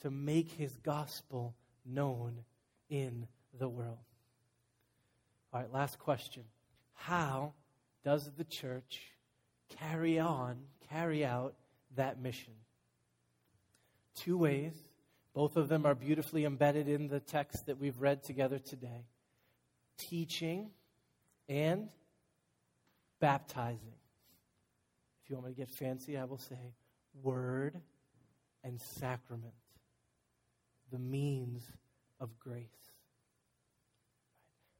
to 0.00 0.10
make 0.10 0.50
his 0.52 0.76
gospel 0.78 1.54
known 1.84 2.40
in 2.88 3.26
the 3.58 3.68
world. 3.68 3.98
All 5.52 5.60
right, 5.60 5.72
last 5.72 5.98
question. 5.98 6.44
How 6.94 7.52
does 8.04 8.30
the 8.36 8.44
church 8.44 9.13
carry 9.78 10.18
on, 10.18 10.58
carry 10.90 11.24
out 11.24 11.54
that 11.96 12.20
mission? 12.20 12.54
Two 14.16 14.36
ways. 14.38 14.74
Both 15.34 15.56
of 15.56 15.68
them 15.68 15.84
are 15.84 15.94
beautifully 15.94 16.44
embedded 16.44 16.88
in 16.88 17.08
the 17.08 17.20
text 17.20 17.66
that 17.66 17.78
we've 17.78 18.00
read 18.00 18.22
together 18.22 18.58
today 18.58 19.06
teaching 19.96 20.70
and 21.48 21.88
baptizing. 23.20 23.94
If 25.22 25.30
you 25.30 25.36
want 25.36 25.48
me 25.48 25.52
to 25.54 25.58
get 25.58 25.70
fancy, 25.70 26.18
I 26.18 26.24
will 26.24 26.38
say 26.38 26.74
word 27.22 27.80
and 28.62 28.80
sacrament, 28.80 29.54
the 30.90 30.98
means 30.98 31.62
of 32.20 32.38
grace. 32.38 32.66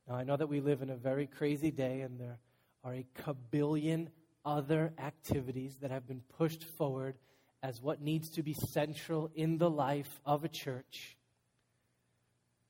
Now, 0.08 0.16
I 0.16 0.24
know 0.24 0.36
that 0.36 0.48
we 0.48 0.60
live 0.60 0.82
in 0.82 0.90
a 0.90 0.96
very 0.96 1.26
crazy 1.26 1.70
day, 1.70 2.02
and 2.02 2.18
there 2.18 2.38
are 2.82 2.94
a 2.94 3.06
kabillion 3.22 4.08
other 4.44 4.92
activities 4.98 5.76
that 5.80 5.90
have 5.90 6.06
been 6.06 6.22
pushed 6.36 6.64
forward 6.64 7.16
as 7.62 7.80
what 7.80 8.00
needs 8.00 8.28
to 8.30 8.42
be 8.42 8.52
central 8.52 9.30
in 9.34 9.58
the 9.58 9.70
life 9.70 10.20
of 10.26 10.44
a 10.44 10.48
church. 10.48 11.16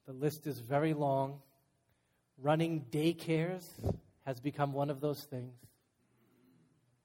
The 0.07 0.13
list 0.13 0.47
is 0.47 0.59
very 0.59 0.95
long. 0.95 1.41
Running 2.41 2.85
daycares 2.91 3.65
has 4.25 4.41
become 4.41 4.73
one 4.73 4.91
of 4.91 5.01
those 5.01 5.23
things. 5.25 5.55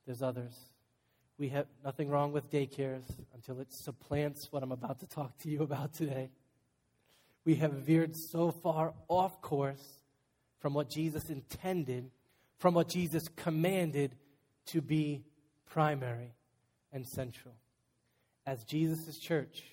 There's 0.06 0.22
others. 0.22 0.56
We 1.38 1.50
have 1.50 1.68
nothing 1.84 2.10
wrong 2.10 2.32
with 2.32 2.52
daycares 2.52 3.06
until 3.34 3.60
it 3.60 3.72
supplants 3.72 4.52
what 4.52 4.62
I'm 4.62 4.72
about 4.72 5.00
to 5.00 5.08
talk 5.08 5.38
to 5.40 5.50
you 5.50 5.64
about 5.64 5.94
today. 5.94 6.32
We 7.46 7.56
have 7.56 7.72
veered 7.72 8.16
so 8.16 8.52
far 8.52 8.94
off 9.08 9.42
course 9.42 9.84
from 10.60 10.74
what 10.74 10.90
Jesus 10.90 11.30
intended, 11.30 12.12
from 12.58 12.74
what 12.74 12.90
Jesus 12.90 13.30
commanded 13.36 14.16
to 14.70 14.82
be 14.82 15.24
primary 15.66 16.34
and 16.92 17.06
central. 17.06 17.56
As 18.46 18.64
Jesus' 18.64 19.18
church, 19.18 19.64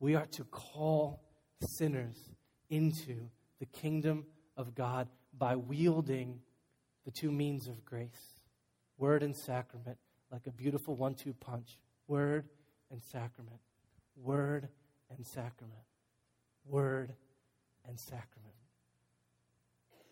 we 0.00 0.14
are 0.14 0.26
to 0.26 0.44
call 0.44 1.22
sinners 1.60 2.16
into 2.70 3.28
the 3.58 3.66
kingdom 3.66 4.24
of 4.56 4.74
God 4.74 5.08
by 5.38 5.56
wielding 5.56 6.40
the 7.04 7.10
two 7.10 7.30
means 7.30 7.68
of 7.68 7.84
grace 7.84 8.42
word 8.98 9.24
and 9.24 9.34
sacrament, 9.34 9.98
like 10.30 10.46
a 10.46 10.52
beautiful 10.52 10.94
one 10.94 11.14
two 11.14 11.32
punch. 11.34 11.78
Word 12.06 12.48
and 12.90 13.02
sacrament. 13.02 13.58
Word 14.16 14.68
and 15.10 15.26
sacrament. 15.26 15.82
Word 16.64 17.12
and 17.88 17.98
sacrament. 17.98 18.54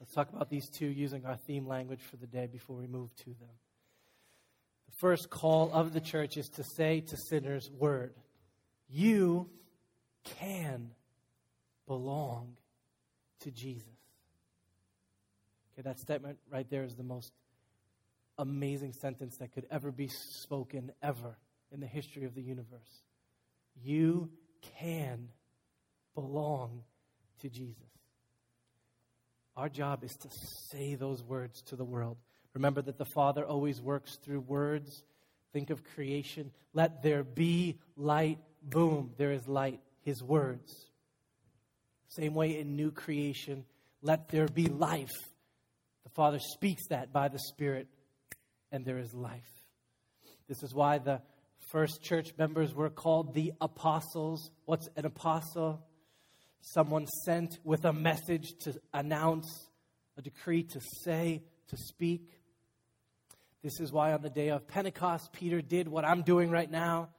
Let's 0.00 0.12
talk 0.12 0.30
about 0.30 0.50
these 0.50 0.68
two 0.68 0.86
using 0.86 1.24
our 1.24 1.36
theme 1.36 1.68
language 1.68 2.00
for 2.00 2.16
the 2.16 2.26
day 2.26 2.46
before 2.46 2.76
we 2.76 2.86
move 2.86 3.14
to 3.16 3.26
them. 3.26 3.54
The 4.90 4.96
first 4.96 5.30
call 5.30 5.72
of 5.72 5.92
the 5.92 6.00
church 6.00 6.36
is 6.36 6.48
to 6.50 6.64
say 6.64 7.00
to 7.00 7.16
sinners, 7.16 7.70
Word. 7.70 8.14
You 8.88 9.48
can 10.24 10.90
belong 11.86 12.56
to 13.40 13.50
Jesus. 13.50 13.86
Okay, 15.72 15.82
that 15.82 16.00
statement 16.00 16.38
right 16.50 16.68
there 16.68 16.82
is 16.82 16.96
the 16.96 17.04
most 17.04 17.32
amazing 18.36 18.92
sentence 18.92 19.36
that 19.36 19.52
could 19.52 19.66
ever 19.70 19.92
be 19.92 20.08
spoken, 20.08 20.92
ever, 21.02 21.38
in 21.70 21.80
the 21.80 21.86
history 21.86 22.24
of 22.24 22.34
the 22.34 22.42
universe. 22.42 23.04
You 23.82 24.30
can 24.78 25.28
belong 26.14 26.82
to 27.40 27.48
Jesus. 27.48 27.76
Our 29.56 29.68
job 29.68 30.02
is 30.04 30.16
to 30.16 30.28
say 30.30 30.96
those 30.96 31.22
words 31.22 31.62
to 31.62 31.76
the 31.76 31.84
world. 31.84 32.16
Remember 32.54 32.82
that 32.82 32.98
the 32.98 33.06
Father 33.14 33.44
always 33.44 33.80
works 33.80 34.16
through 34.24 34.40
words. 34.40 35.04
Think 35.52 35.70
of 35.70 35.84
creation. 35.84 36.50
Let 36.72 37.02
there 37.02 37.24
be 37.24 37.78
light. 37.96 38.38
Boom, 38.62 39.12
there 39.16 39.32
is 39.32 39.46
light. 39.48 39.80
His 40.02 40.22
words. 40.22 40.86
Same 42.08 42.34
way 42.34 42.58
in 42.58 42.76
new 42.76 42.90
creation. 42.90 43.64
Let 44.02 44.28
there 44.28 44.48
be 44.48 44.66
life. 44.66 45.12
The 46.04 46.10
Father 46.10 46.38
speaks 46.38 46.88
that 46.88 47.12
by 47.12 47.28
the 47.28 47.38
Spirit, 47.38 47.86
and 48.72 48.84
there 48.84 48.98
is 48.98 49.12
life. 49.14 49.50
This 50.48 50.62
is 50.62 50.74
why 50.74 50.98
the 50.98 51.20
first 51.70 52.02
church 52.02 52.32
members 52.36 52.74
were 52.74 52.90
called 52.90 53.34
the 53.34 53.52
apostles. 53.60 54.50
What's 54.64 54.88
an 54.96 55.04
apostle? 55.04 55.84
someone 56.60 57.06
sent 57.24 57.58
with 57.64 57.84
a 57.84 57.92
message 57.92 58.52
to 58.60 58.74
announce, 58.92 59.68
a 60.16 60.22
decree 60.22 60.62
to 60.64 60.80
say, 61.04 61.42
to 61.68 61.76
speak. 61.76 62.28
This 63.62 63.78
is 63.80 63.92
why 63.92 64.12
on 64.12 64.22
the 64.22 64.30
day 64.30 64.48
of 64.48 64.66
Pentecost, 64.66 65.32
Peter 65.32 65.60
did 65.60 65.86
what 65.86 66.04
I'm 66.04 66.22
doing 66.22 66.50
right 66.50 66.70
now 66.70 67.10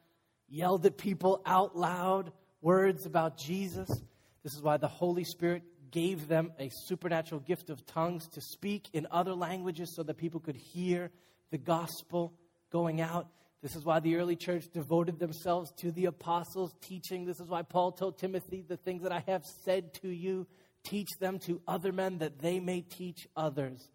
yelled 0.52 0.86
at 0.86 0.98
people 0.98 1.42
out 1.46 1.78
loud 1.78 2.32
words 2.62 3.06
about 3.06 3.38
Jesus. 3.38 3.88
This 4.44 4.54
is 4.54 4.62
why 4.62 4.78
the 4.78 4.88
Holy 4.88 5.24
Spirit 5.24 5.64
gave 5.92 6.28
them 6.28 6.52
a 6.60 6.70
supernatural 6.88 7.42
gift 7.42 7.70
of 7.70 7.86
tongues 7.86 8.28
to 8.30 8.42
speak 8.42 8.90
in 8.94 9.08
other 9.12 9.34
languages 9.34 9.94
so 9.96 10.04
that 10.04 10.18
people 10.18 10.40
could 10.40 10.56
hear 10.56 11.12
the 11.52 11.58
gospel 11.58 12.34
going 12.72 13.02
out. 13.02 13.28
This 13.62 13.76
is 13.76 13.86
why 13.86 14.00
the 14.00 14.16
early 14.16 14.36
church 14.36 14.66
devoted 14.74 15.20
themselves 15.20 15.72
to 15.78 15.92
the 15.92 16.06
apostles' 16.06 16.74
teaching. 16.82 17.26
This 17.26 17.40
is 17.40 17.48
why 17.48 17.62
Paul 17.62 17.92
told 17.92 18.18
Timothy, 18.18 18.64
The 18.68 18.78
things 18.78 19.04
that 19.04 19.12
I 19.12 19.24
have 19.28 19.44
said 19.64 19.94
to 20.02 20.10
you, 20.10 20.48
teach 20.84 21.10
them 21.20 21.38
to 21.40 21.62
other 21.68 21.92
men 21.92 22.18
that 22.20 22.40
they 22.40 22.60
may 22.60 22.82
teach 22.82 23.28
others. 23.36 23.88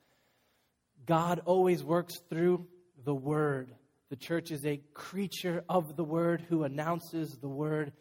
God 1.07 1.41
always 1.45 1.83
works 1.83 2.19
through 2.29 2.67
the 3.05 3.15
word. 3.15 3.73
The 4.11 4.17
church 4.17 4.51
is 4.51 4.65
a 4.67 4.81
creature 4.93 5.65
of 5.69 5.97
the 5.97 6.05
word 6.05 6.43
who 6.49 6.65
announces 6.65 7.39
the 7.39 7.49
word. 7.49 7.93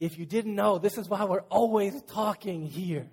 If 0.00 0.18
you 0.18 0.26
didn't 0.26 0.54
know, 0.54 0.78
this 0.78 0.98
is 0.98 1.08
why 1.08 1.24
we're 1.24 1.40
always 1.42 2.02
talking 2.02 2.66
here. 2.66 3.08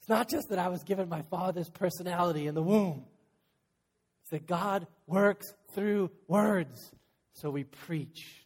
It's 0.00 0.08
not 0.08 0.28
just 0.28 0.48
that 0.50 0.58
I 0.58 0.68
was 0.68 0.82
given 0.84 1.08
my 1.08 1.22
father's 1.22 1.68
personality 1.68 2.46
in 2.46 2.54
the 2.54 2.62
womb, 2.62 3.04
it's 4.22 4.30
that 4.30 4.46
God 4.46 4.86
works 5.06 5.46
through 5.74 6.10
words. 6.28 6.92
So 7.34 7.50
we 7.50 7.64
preach 7.64 8.44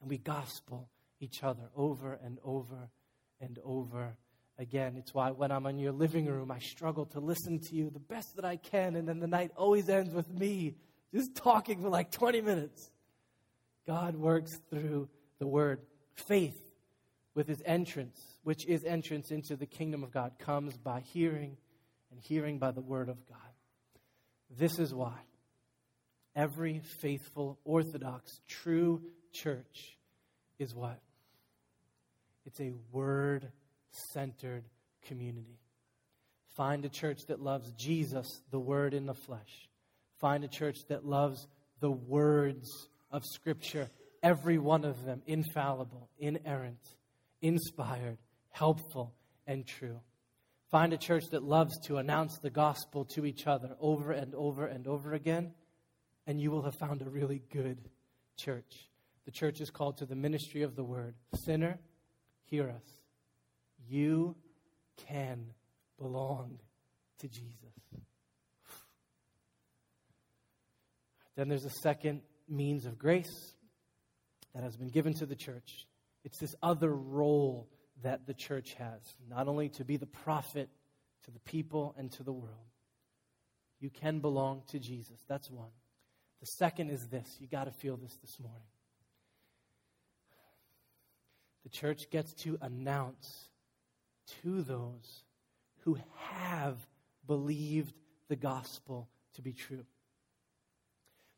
and 0.00 0.08
we 0.08 0.18
gospel 0.18 0.88
each 1.20 1.42
other 1.42 1.70
over 1.76 2.18
and 2.24 2.38
over 2.44 2.88
and 3.40 3.58
over 3.64 4.16
again. 4.58 4.96
It's 4.96 5.12
why 5.12 5.30
when 5.30 5.50
I'm 5.50 5.66
in 5.66 5.78
your 5.78 5.92
living 5.92 6.26
room, 6.26 6.50
I 6.50 6.58
struggle 6.58 7.06
to 7.06 7.20
listen 7.20 7.60
to 7.60 7.74
you 7.74 7.90
the 7.90 7.98
best 7.98 8.36
that 8.36 8.44
I 8.44 8.56
can, 8.56 8.96
and 8.96 9.08
then 9.08 9.20
the 9.20 9.26
night 9.26 9.52
always 9.56 9.88
ends 9.88 10.14
with 10.14 10.30
me 10.30 10.74
just 11.14 11.34
talking 11.34 11.82
for 11.82 11.88
like 11.88 12.10
20 12.10 12.40
minutes. 12.40 12.90
God 13.86 14.16
works 14.16 14.58
through 14.70 15.08
the 15.38 15.46
word. 15.46 15.80
Faith 16.14 16.58
with 17.34 17.46
his 17.46 17.62
entrance, 17.64 18.18
which 18.42 18.66
is 18.66 18.84
entrance 18.84 19.30
into 19.30 19.56
the 19.56 19.66
kingdom 19.66 20.02
of 20.02 20.10
God, 20.10 20.32
comes 20.38 20.76
by 20.76 21.00
hearing, 21.00 21.56
and 22.10 22.20
hearing 22.20 22.58
by 22.58 22.70
the 22.70 22.80
word 22.80 23.08
of 23.08 23.26
God. 23.26 23.38
This 24.58 24.78
is 24.78 24.94
why 24.94 25.18
every 26.34 26.78
faithful, 26.78 27.58
orthodox, 27.64 28.40
true 28.48 29.02
church 29.32 29.98
is 30.58 30.74
what? 30.74 31.00
It's 32.46 32.60
a 32.60 32.72
word 32.92 33.50
centered 34.12 34.64
community. 35.06 35.58
Find 36.56 36.84
a 36.84 36.88
church 36.88 37.20
that 37.28 37.40
loves 37.40 37.72
Jesus, 37.72 38.26
the 38.50 38.58
Word 38.58 38.94
in 38.94 39.06
the 39.06 39.14
flesh. 39.14 39.68
Find 40.18 40.44
a 40.44 40.48
church 40.48 40.78
that 40.88 41.04
loves 41.04 41.46
the 41.80 41.90
words 41.90 42.68
of 43.10 43.22
Scripture, 43.24 43.90
every 44.22 44.58
one 44.58 44.84
of 44.84 45.04
them 45.04 45.22
infallible, 45.26 46.08
inerrant, 46.18 46.94
inspired, 47.42 48.18
helpful, 48.50 49.14
and 49.46 49.66
true. 49.66 50.00
Find 50.70 50.92
a 50.92 50.98
church 50.98 51.24
that 51.30 51.42
loves 51.42 51.78
to 51.86 51.98
announce 51.98 52.38
the 52.38 52.50
gospel 52.50 53.04
to 53.14 53.26
each 53.26 53.46
other 53.46 53.76
over 53.80 54.12
and 54.12 54.34
over 54.34 54.66
and 54.66 54.86
over 54.86 55.12
again 55.12 55.52
and 56.26 56.40
you 56.40 56.50
will 56.50 56.62
have 56.62 56.74
found 56.74 57.02
a 57.02 57.08
really 57.08 57.42
good 57.52 57.78
church. 58.36 58.88
The 59.24 59.30
church 59.30 59.60
is 59.60 59.70
called 59.70 59.98
to 59.98 60.06
the 60.06 60.16
ministry 60.16 60.62
of 60.62 60.76
the 60.76 60.84
word. 60.84 61.14
Sinner, 61.34 61.78
hear 62.44 62.68
us. 62.68 62.95
You 63.88 64.36
can 65.08 65.46
belong 65.98 66.58
to 67.18 67.28
Jesus. 67.28 67.52
Then 71.36 71.48
there's 71.48 71.64
a 71.64 71.70
second 71.70 72.22
means 72.48 72.86
of 72.86 72.98
grace 72.98 73.54
that 74.54 74.62
has 74.62 74.76
been 74.76 74.88
given 74.88 75.14
to 75.14 75.26
the 75.26 75.36
church. 75.36 75.86
It's 76.24 76.38
this 76.38 76.54
other 76.62 76.92
role 76.92 77.68
that 78.02 78.26
the 78.26 78.34
church 78.34 78.74
has, 78.74 79.00
not 79.28 79.48
only 79.48 79.68
to 79.70 79.84
be 79.84 79.96
the 79.96 80.06
prophet 80.06 80.68
to 81.24 81.30
the 81.30 81.40
people 81.40 81.94
and 81.98 82.10
to 82.12 82.22
the 82.22 82.32
world. 82.32 82.54
You 83.80 83.90
can 83.90 84.20
belong 84.20 84.62
to 84.68 84.78
Jesus. 84.78 85.22
That's 85.28 85.50
one. 85.50 85.70
The 86.40 86.46
second 86.46 86.90
is 86.90 87.06
this 87.08 87.36
you 87.40 87.46
got 87.46 87.64
to 87.64 87.70
feel 87.70 87.96
this 87.96 88.16
this 88.16 88.38
morning. 88.40 88.62
the 91.66 91.70
church 91.70 92.08
gets 92.10 92.32
to 92.32 92.56
announce 92.62 93.48
to 94.42 94.62
those 94.62 95.22
who 95.80 95.98
have 96.16 96.76
believed 97.26 97.94
the 98.28 98.36
gospel 98.36 99.08
to 99.34 99.42
be 99.42 99.52
true. 99.52 99.84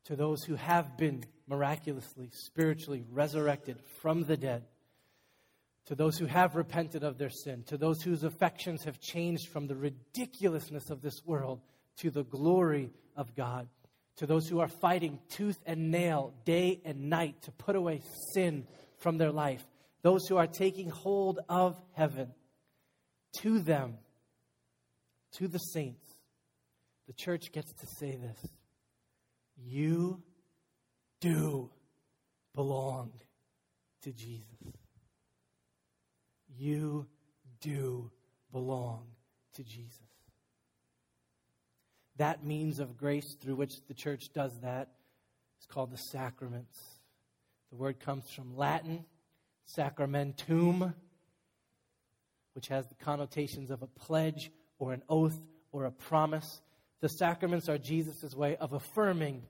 To 0.05 0.17
those 0.17 0.43
who 0.45 0.55
have 0.55 0.97
been 0.97 1.25
miraculously, 1.47 2.31
spiritually 2.33 3.05
resurrected 3.11 3.79
from 4.01 4.25
the 4.25 4.37
dead. 4.37 4.65
To 5.87 5.95
those 5.95 6.19
who 6.19 6.27
have 6.27 6.57
repented 6.57 7.05
of 7.05 7.19
their 7.19 7.31
sin. 7.31 7.63
To 7.65 7.77
those 7.77 8.03
whose 8.03 8.25
affections 8.25 8.85
have 8.85 9.01
changed 9.01 9.49
from 9.49 9.67
the 9.67 9.77
ridiculousness 9.77 10.91
of 10.91 11.03
this 11.03 11.25
world 11.27 11.61
to 11.99 12.11
the 12.11 12.25
glory 12.25 12.91
of 13.17 13.35
God. 13.35 13.69
To 14.17 14.27
those 14.27 14.49
who 14.49 14.61
are 14.61 14.69
fighting 14.69 15.19
tooth 15.29 15.59
and 15.67 15.91
nail 15.91 16.33
day 16.45 16.81
and 16.85 17.11
night 17.11 17.43
to 17.43 17.53
put 17.53 17.77
away 17.77 18.03
sin 18.33 18.67
from 18.97 19.19
their 19.19 19.31
life. 19.31 19.67
Those 20.03 20.27
who 20.27 20.37
are 20.37 20.47
taking 20.47 20.91
hold 20.91 21.41
of 21.49 21.81
heaven. 21.93 22.33
To 23.43 23.61
them, 23.61 23.99
to 25.33 25.49
the 25.49 25.59
saints, 25.59 26.07
the 27.07 27.13
church 27.13 27.53
gets 27.53 27.73
to 27.73 27.87
say 27.87 28.17
this 28.17 28.51
You 29.57 30.23
do 31.21 31.71
belong 32.55 33.13
to 34.03 34.13
Jesus. 34.13 34.45
You 36.57 37.07
do 37.61 38.11
belong 38.53 39.07
to 39.55 39.63
Jesus. 39.63 39.93
That 42.17 42.45
means 42.45 42.81
of 42.81 42.97
grace 42.97 43.37
through 43.41 43.55
which 43.55 43.75
the 43.87 43.95
church 43.95 44.33
does 44.35 44.53
that 44.63 44.89
is 45.61 45.67
called 45.67 45.93
the 45.93 45.99
sacraments. 45.99 46.79
The 47.71 47.77
word 47.77 48.01
comes 48.01 48.29
from 48.31 48.57
Latin, 48.57 49.05
sacramentum, 49.77 50.95
which 52.59 52.67
has 52.67 52.89
the 52.89 52.95
connotations 52.97 53.71
of 53.71 53.83
a 53.83 53.87
pledge 53.87 54.51
or 54.81 54.93
an 54.93 55.01
oath 55.09 55.39
or 55.71 55.85
a 55.85 55.93
promise. 55.93 56.61
The 57.01 57.09
sacraments 57.09 57.69
are 57.69 57.79
Jesus' 57.79 58.35
way 58.35 58.57
of 58.57 58.73
affirming 58.73 59.45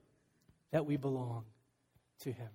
that 0.71 0.85
we 0.85 0.95
belong 0.95 1.45
to 2.19 2.31
Him. 2.31 2.49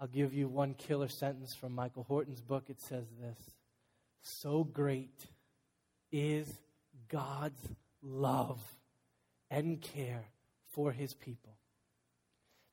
I'll 0.00 0.08
give 0.08 0.34
you 0.34 0.48
one 0.48 0.74
killer 0.74 1.06
sentence 1.06 1.54
from 1.54 1.72
Michael 1.72 2.02
Horton's 2.02 2.40
book. 2.40 2.64
It 2.68 2.80
says 2.80 3.04
this 3.20 3.38
So 4.22 4.64
great 4.64 5.24
is 6.10 6.52
God's 7.08 7.62
love 8.02 8.60
and 9.52 9.80
care 9.80 10.24
for 10.74 10.90
His 10.90 11.14
people 11.14 11.54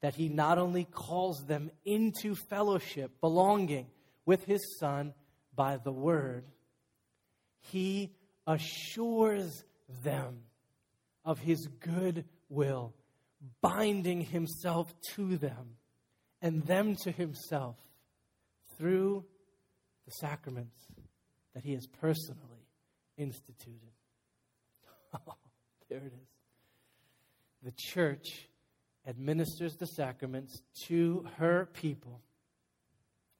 that 0.01 0.15
He 0.15 0.29
not 0.29 0.57
only 0.57 0.85
calls 0.85 1.45
them 1.45 1.69
into 1.85 2.33
fellowship, 2.33 3.21
belonging 3.21 3.85
with 4.25 4.45
His 4.45 4.79
Son 4.79 5.13
by 5.57 5.75
the 5.75 5.91
Word, 5.91 6.45
He 7.59 8.13
assures 8.47 9.65
them 10.03 10.43
of 11.25 11.39
his 11.39 11.67
good 11.81 12.23
will, 12.47 12.93
binding 13.61 14.21
himself 14.21 14.93
to 15.13 15.35
them 15.35 15.75
and 16.41 16.63
them 16.65 16.95
to 17.03 17.11
himself 17.11 17.75
through 18.77 19.25
the 20.05 20.11
sacraments 20.11 20.77
that 21.53 21.63
he 21.63 21.73
has 21.73 21.85
personally 21.99 22.65
instituted. 23.17 23.91
There 25.89 25.99
it 25.99 26.11
is. 26.21 26.27
The 27.63 27.71
church 27.77 28.49
administers 29.07 29.77
the 29.77 29.87
sacraments 29.87 30.61
to 30.87 31.25
her 31.37 31.69
people. 31.71 32.19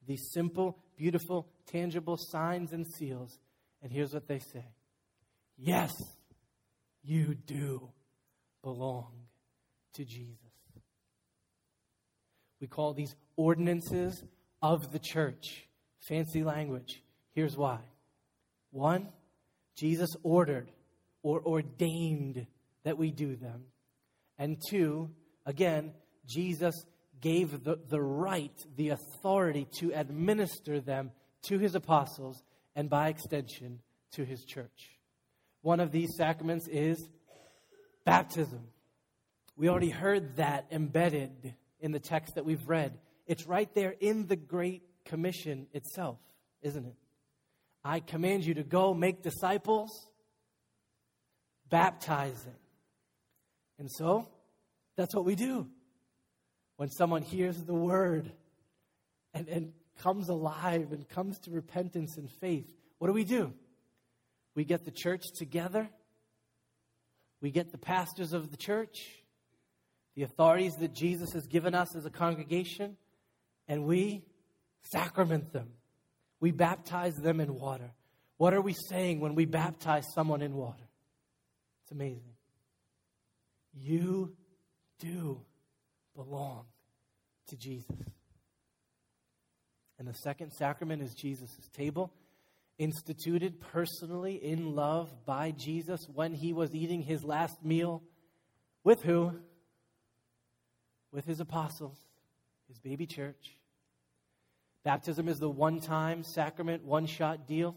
These 0.06 0.30
simple, 0.32 0.78
beautiful, 0.98 1.48
tangible 1.66 2.18
signs 2.18 2.72
and 2.72 2.86
seals. 2.86 3.38
And 3.82 3.90
here's 3.90 4.12
what 4.12 4.28
they 4.28 4.40
say 4.40 4.66
Yes, 5.56 5.94
you 7.02 7.34
do 7.34 7.88
belong 8.62 9.12
to 9.94 10.04
Jesus. 10.04 10.36
We 12.60 12.66
call 12.66 12.92
these 12.92 13.14
ordinances 13.36 14.22
of 14.60 14.92
the 14.92 14.98
church. 14.98 15.68
Fancy 16.08 16.42
language. 16.42 17.02
Here's 17.34 17.56
why. 17.56 17.78
One, 18.70 19.08
Jesus 19.76 20.10
ordered 20.22 20.70
or 21.22 21.40
ordained 21.44 22.46
that 22.84 22.98
we 22.98 23.10
do 23.10 23.36
them. 23.36 23.64
And 24.38 24.60
two, 24.70 25.10
again, 25.46 25.92
Jesus 26.26 26.74
gave 27.20 27.64
the, 27.64 27.78
the 27.88 28.00
right, 28.00 28.52
the 28.76 28.90
authority 28.90 29.66
to 29.78 29.92
administer 29.92 30.80
them 30.80 31.10
to 31.42 31.58
his 31.58 31.74
apostles 31.74 32.42
and 32.74 32.88
by 32.88 33.08
extension 33.08 33.80
to 34.12 34.24
his 34.24 34.44
church. 34.44 34.98
One 35.62 35.80
of 35.80 35.90
these 35.90 36.16
sacraments 36.16 36.68
is 36.68 37.08
baptism. 38.04 38.68
We 39.56 39.68
already 39.68 39.90
heard 39.90 40.36
that 40.36 40.66
embedded 40.70 41.54
in 41.80 41.92
the 41.92 41.98
text 41.98 42.36
that 42.36 42.44
we've 42.44 42.68
read. 42.68 42.98
It's 43.26 43.46
right 43.46 43.72
there 43.74 43.94
in 44.00 44.26
the 44.26 44.36
Great 44.36 44.82
Commission 45.04 45.66
itself, 45.72 46.18
isn't 46.62 46.86
it? 46.86 46.94
I 47.84 48.00
command 48.00 48.44
you 48.44 48.54
to 48.54 48.62
go 48.62 48.94
make 48.94 49.22
disciples, 49.22 49.90
baptizing. 51.68 52.56
And 53.78 53.90
so, 53.90 54.28
that's 54.96 55.14
what 55.14 55.24
we 55.24 55.34
do. 55.34 55.68
When 56.78 56.90
someone 56.90 57.22
hears 57.22 57.56
the 57.64 57.74
word 57.74 58.30
and, 59.34 59.48
and 59.48 59.72
comes 60.00 60.28
alive 60.28 60.92
and 60.92 61.08
comes 61.08 61.40
to 61.40 61.50
repentance 61.50 62.16
and 62.16 62.30
faith, 62.30 62.72
what 62.98 63.08
do 63.08 63.12
we 63.12 63.24
do? 63.24 63.52
We 64.54 64.64
get 64.64 64.84
the 64.84 64.92
church 64.92 65.24
together. 65.36 65.88
We 67.40 67.50
get 67.50 67.72
the 67.72 67.78
pastors 67.78 68.32
of 68.32 68.52
the 68.52 68.56
church, 68.56 68.96
the 70.14 70.22
authorities 70.22 70.74
that 70.76 70.94
Jesus 70.94 71.32
has 71.32 71.48
given 71.48 71.74
us 71.74 71.96
as 71.96 72.06
a 72.06 72.10
congregation, 72.10 72.96
and 73.66 73.84
we 73.84 74.22
sacrament 74.82 75.52
them. 75.52 75.70
We 76.38 76.52
baptize 76.52 77.16
them 77.16 77.40
in 77.40 77.56
water. 77.56 77.90
What 78.36 78.54
are 78.54 78.62
we 78.62 78.74
saying 78.88 79.18
when 79.18 79.34
we 79.34 79.46
baptize 79.46 80.04
someone 80.14 80.42
in 80.42 80.54
water? 80.54 80.88
It's 81.82 81.90
amazing. 81.90 82.36
You 83.74 84.36
do 85.00 85.40
belong 86.18 86.64
to 87.46 87.56
Jesus. 87.56 87.96
And 90.00 90.08
the 90.08 90.14
second 90.14 90.52
sacrament 90.52 91.00
is 91.00 91.14
Jesus' 91.14 91.70
table 91.72 92.12
instituted 92.76 93.60
personally 93.60 94.34
in 94.34 94.74
love 94.74 95.12
by 95.24 95.52
Jesus 95.52 96.08
when 96.12 96.34
he 96.34 96.52
was 96.52 96.74
eating 96.74 97.02
his 97.02 97.22
last 97.22 97.64
meal 97.64 98.02
with 98.82 99.02
who? 99.02 99.32
With 101.12 101.24
his 101.24 101.38
apostles, 101.38 101.96
his 102.66 102.80
baby 102.80 103.06
church. 103.06 103.56
Baptism 104.82 105.28
is 105.28 105.38
the 105.38 105.48
one 105.48 105.80
time 105.80 106.24
sacrament, 106.24 106.84
one 106.84 107.06
shot 107.06 107.46
deal. 107.46 107.76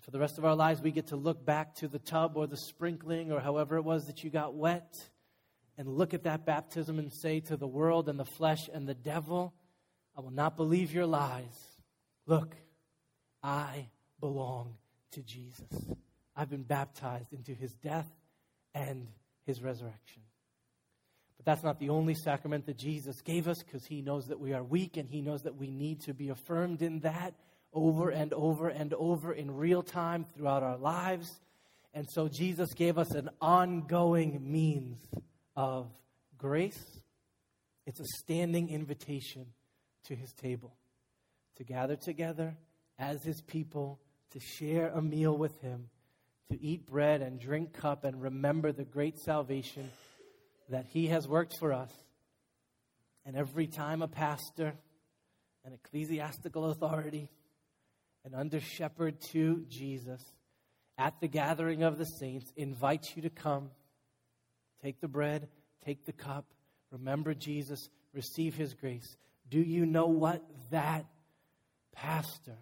For 0.00 0.10
the 0.10 0.18
rest 0.18 0.38
of 0.38 0.46
our 0.46 0.56
lives, 0.56 0.80
we 0.80 0.90
get 0.90 1.08
to 1.08 1.16
look 1.16 1.44
back 1.44 1.74
to 1.76 1.88
the 1.88 1.98
tub 1.98 2.32
or 2.36 2.46
the 2.46 2.56
sprinkling 2.56 3.30
or 3.30 3.40
however 3.40 3.76
it 3.76 3.82
was 3.82 4.06
that 4.06 4.24
you 4.24 4.30
got 4.30 4.54
wet 4.54 5.09
and 5.80 5.88
look 5.88 6.12
at 6.12 6.24
that 6.24 6.44
baptism 6.44 6.98
and 6.98 7.10
say 7.10 7.40
to 7.40 7.56
the 7.56 7.66
world 7.66 8.10
and 8.10 8.20
the 8.20 8.24
flesh 8.26 8.68
and 8.70 8.86
the 8.86 8.92
devil, 8.92 9.54
I 10.14 10.20
will 10.20 10.30
not 10.30 10.54
believe 10.54 10.92
your 10.92 11.06
lies. 11.06 11.58
Look, 12.26 12.54
I 13.42 13.88
belong 14.20 14.74
to 15.12 15.22
Jesus. 15.22 15.72
I've 16.36 16.50
been 16.50 16.64
baptized 16.64 17.32
into 17.32 17.54
his 17.54 17.72
death 17.76 18.06
and 18.74 19.08
his 19.46 19.62
resurrection. 19.62 20.20
But 21.38 21.46
that's 21.46 21.62
not 21.62 21.80
the 21.80 21.88
only 21.88 22.12
sacrament 22.12 22.66
that 22.66 22.76
Jesus 22.76 23.22
gave 23.22 23.48
us 23.48 23.62
because 23.62 23.86
he 23.86 24.02
knows 24.02 24.26
that 24.26 24.38
we 24.38 24.52
are 24.52 24.62
weak 24.62 24.98
and 24.98 25.08
he 25.08 25.22
knows 25.22 25.44
that 25.44 25.56
we 25.56 25.70
need 25.70 26.02
to 26.02 26.12
be 26.12 26.28
affirmed 26.28 26.82
in 26.82 27.00
that 27.00 27.32
over 27.72 28.10
and 28.10 28.34
over 28.34 28.68
and 28.68 28.92
over 28.92 29.32
in 29.32 29.56
real 29.56 29.82
time 29.82 30.26
throughout 30.36 30.62
our 30.62 30.76
lives. 30.76 31.40
And 31.94 32.06
so 32.06 32.28
Jesus 32.28 32.74
gave 32.74 32.98
us 32.98 33.12
an 33.12 33.30
ongoing 33.40 34.40
means 34.42 34.98
of 35.56 35.88
grace. 36.38 37.00
It's 37.86 38.00
a 38.00 38.06
standing 38.22 38.70
invitation 38.70 39.46
to 40.04 40.14
his 40.14 40.32
table 40.32 40.74
to 41.56 41.64
gather 41.64 41.96
together 41.96 42.56
as 42.98 43.22
his 43.22 43.40
people, 43.42 44.00
to 44.30 44.40
share 44.40 44.88
a 44.88 45.02
meal 45.02 45.36
with 45.36 45.60
him, 45.60 45.88
to 46.50 46.62
eat 46.62 46.86
bread 46.86 47.22
and 47.22 47.40
drink 47.40 47.72
cup 47.72 48.04
and 48.04 48.22
remember 48.22 48.72
the 48.72 48.84
great 48.84 49.18
salvation 49.18 49.90
that 50.68 50.86
he 50.86 51.08
has 51.08 51.28
worked 51.28 51.56
for 51.58 51.72
us. 51.72 51.92
And 53.26 53.36
every 53.36 53.66
time 53.66 54.02
a 54.02 54.08
pastor, 54.08 54.74
an 55.64 55.72
ecclesiastical 55.72 56.70
authority, 56.70 57.28
an 58.24 58.34
under 58.34 58.60
shepherd 58.60 59.20
to 59.32 59.64
Jesus, 59.68 60.22
at 60.98 61.20
the 61.20 61.28
gathering 61.28 61.82
of 61.82 61.98
the 61.98 62.04
saints, 62.04 62.52
invites 62.56 63.16
you 63.16 63.22
to 63.22 63.30
come, 63.30 63.70
take 64.82 65.00
the 65.00 65.08
bread, 65.08 65.48
take 65.84 66.04
the 66.04 66.12
cup, 66.12 66.46
remember 66.90 67.34
Jesus, 67.34 67.88
receive 68.12 68.54
his 68.54 68.74
grace. 68.74 69.16
Do 69.48 69.60
you 69.60 69.86
know 69.86 70.06
what 70.06 70.42
that 70.70 71.06
pastor 71.92 72.58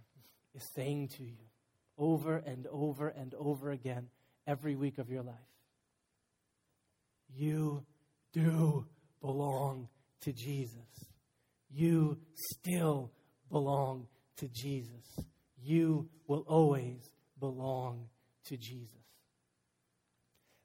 is 0.55 0.69
saying 0.75 1.09
to 1.09 1.23
you 1.23 1.49
over 1.97 2.37
and 2.37 2.67
over 2.71 3.09
and 3.09 3.35
over 3.35 3.71
again 3.71 4.09
every 4.47 4.77
week 4.77 4.99
of 4.99 5.11
your 5.11 5.23
life. 5.23 5.37
You 7.35 7.85
do 8.33 8.87
belong 9.21 9.89
to 10.23 10.33
Jesus. 10.33 10.77
You 11.71 12.19
still 12.35 13.11
belong 13.51 14.07
to 14.37 14.49
Jesus. 14.49 15.27
You 15.61 16.09
will 16.27 16.45
always 16.47 17.11
belong 17.39 18.07
to 18.47 18.57
Jesus. 18.57 18.98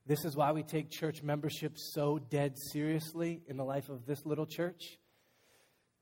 This 0.05 0.25
is 0.25 0.35
why 0.35 0.51
we 0.51 0.63
take 0.63 0.91
church 0.91 1.23
membership 1.23 1.77
so 1.77 2.19
dead 2.19 2.55
seriously 2.73 3.41
in 3.47 3.55
the 3.55 3.63
life 3.63 3.87
of 3.87 4.05
this 4.05 4.25
little 4.25 4.45
church. 4.45 4.97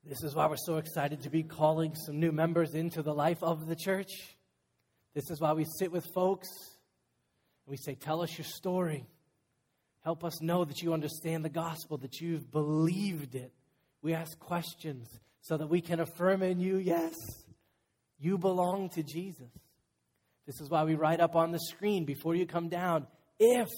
This 0.04 0.24
is 0.24 0.34
why 0.34 0.46
we're 0.48 0.56
so 0.56 0.78
excited 0.78 1.22
to 1.22 1.30
be 1.30 1.44
calling 1.44 1.94
some 1.94 2.18
new 2.18 2.32
members 2.32 2.74
into 2.74 3.02
the 3.02 3.14
life 3.14 3.40
of 3.42 3.68
the 3.68 3.76
church. 3.76 4.10
This 5.14 5.30
is 5.30 5.40
why 5.40 5.52
we 5.52 5.64
sit 5.78 5.92
with 5.92 6.04
folks 6.16 6.48
and 7.64 7.70
we 7.70 7.76
say, 7.76 7.94
Tell 7.94 8.22
us 8.22 8.36
your 8.36 8.44
story. 8.44 9.06
Help 10.02 10.24
us 10.24 10.42
know 10.42 10.64
that 10.64 10.82
you 10.82 10.92
understand 10.92 11.44
the 11.44 11.48
gospel, 11.48 11.96
that 11.98 12.20
you've 12.20 12.50
believed 12.50 13.36
it. 13.36 13.52
We 14.02 14.14
ask 14.14 14.36
questions 14.40 15.06
so 15.42 15.56
that 15.56 15.68
we 15.68 15.80
can 15.80 16.00
affirm 16.00 16.42
in 16.42 16.58
you, 16.58 16.78
yes, 16.78 17.14
you 18.18 18.36
belong 18.36 18.88
to 18.90 19.04
Jesus. 19.04 19.52
This 20.44 20.60
is 20.60 20.68
why 20.68 20.82
we 20.82 20.96
write 20.96 21.20
up 21.20 21.36
on 21.36 21.52
the 21.52 21.60
screen 21.60 22.04
before 22.04 22.34
you 22.34 22.46
come 22.46 22.68
down 22.68 23.06
if 23.42 23.68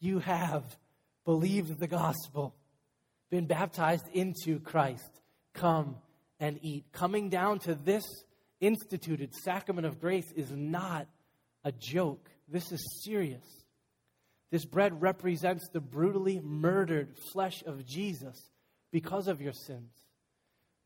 you 0.00 0.20
have 0.20 0.64
believed 1.26 1.78
the 1.78 1.86
gospel, 1.86 2.54
been 3.30 3.46
baptized 3.46 4.06
into 4.14 4.58
Christ, 4.58 5.20
come 5.52 5.96
and 6.40 6.58
eat. 6.62 6.86
Coming 6.92 7.28
down 7.28 7.58
to 7.60 7.74
this 7.74 8.04
instituted 8.58 9.34
sacrament 9.34 9.86
of 9.86 10.00
grace 10.00 10.32
is 10.34 10.50
not 10.50 11.08
a 11.62 11.72
joke. 11.72 12.30
This 12.48 12.72
is 12.72 13.02
serious. 13.04 13.44
This 14.50 14.64
bread 14.64 15.02
represents 15.02 15.68
the 15.72 15.80
brutally 15.80 16.40
murdered 16.42 17.18
flesh 17.32 17.62
of 17.66 17.84
Jesus 17.84 18.50
because 18.92 19.28
of 19.28 19.42
your 19.42 19.52
sins. 19.52 19.92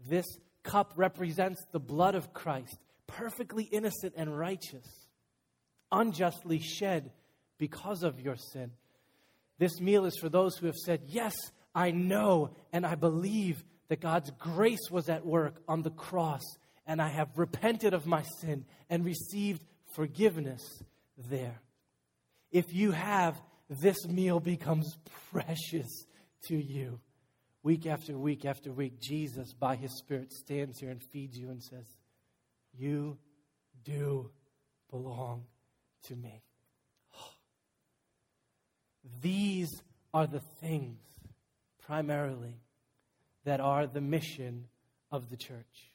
This 0.08 0.26
cup 0.64 0.94
represents 0.96 1.62
the 1.70 1.78
blood 1.78 2.16
of 2.16 2.32
Christ, 2.32 2.76
perfectly 3.06 3.64
innocent 3.64 4.14
and 4.16 4.36
righteous, 4.36 5.06
unjustly 5.92 6.58
shed 6.58 7.12
because 7.60 8.02
of 8.02 8.18
your 8.18 8.36
sin. 8.36 8.72
This 9.58 9.80
meal 9.80 10.06
is 10.06 10.16
for 10.18 10.30
those 10.30 10.56
who 10.56 10.66
have 10.66 10.76
said, 10.76 11.02
Yes, 11.06 11.34
I 11.74 11.92
know 11.92 12.50
and 12.72 12.84
I 12.84 12.96
believe 12.96 13.62
that 13.88 14.00
God's 14.00 14.30
grace 14.32 14.90
was 14.90 15.08
at 15.08 15.26
work 15.26 15.62
on 15.68 15.82
the 15.82 15.90
cross, 15.90 16.42
and 16.86 17.00
I 17.00 17.08
have 17.08 17.28
repented 17.36 17.92
of 17.92 18.06
my 18.06 18.22
sin 18.40 18.64
and 18.88 19.04
received 19.04 19.62
forgiveness 19.94 20.62
there. 21.28 21.60
If 22.50 22.72
you 22.72 22.92
have, 22.92 23.40
this 23.68 24.08
meal 24.08 24.40
becomes 24.40 24.96
precious 25.30 26.06
to 26.48 26.56
you. 26.56 26.98
Week 27.62 27.86
after 27.86 28.16
week 28.16 28.46
after 28.46 28.72
week, 28.72 29.00
Jesus, 29.00 29.52
by 29.52 29.76
his 29.76 29.98
Spirit, 29.98 30.32
stands 30.32 30.80
here 30.80 30.90
and 30.90 31.02
feeds 31.12 31.36
you 31.36 31.50
and 31.50 31.62
says, 31.62 31.86
You 32.72 33.18
do 33.84 34.30
belong 34.90 35.44
to 36.04 36.16
me. 36.16 36.42
These 39.20 39.82
are 40.12 40.26
the 40.26 40.40
things, 40.60 41.00
primarily, 41.82 42.60
that 43.44 43.60
are 43.60 43.86
the 43.86 44.00
mission 44.00 44.66
of 45.10 45.30
the 45.30 45.36
church. 45.36 45.92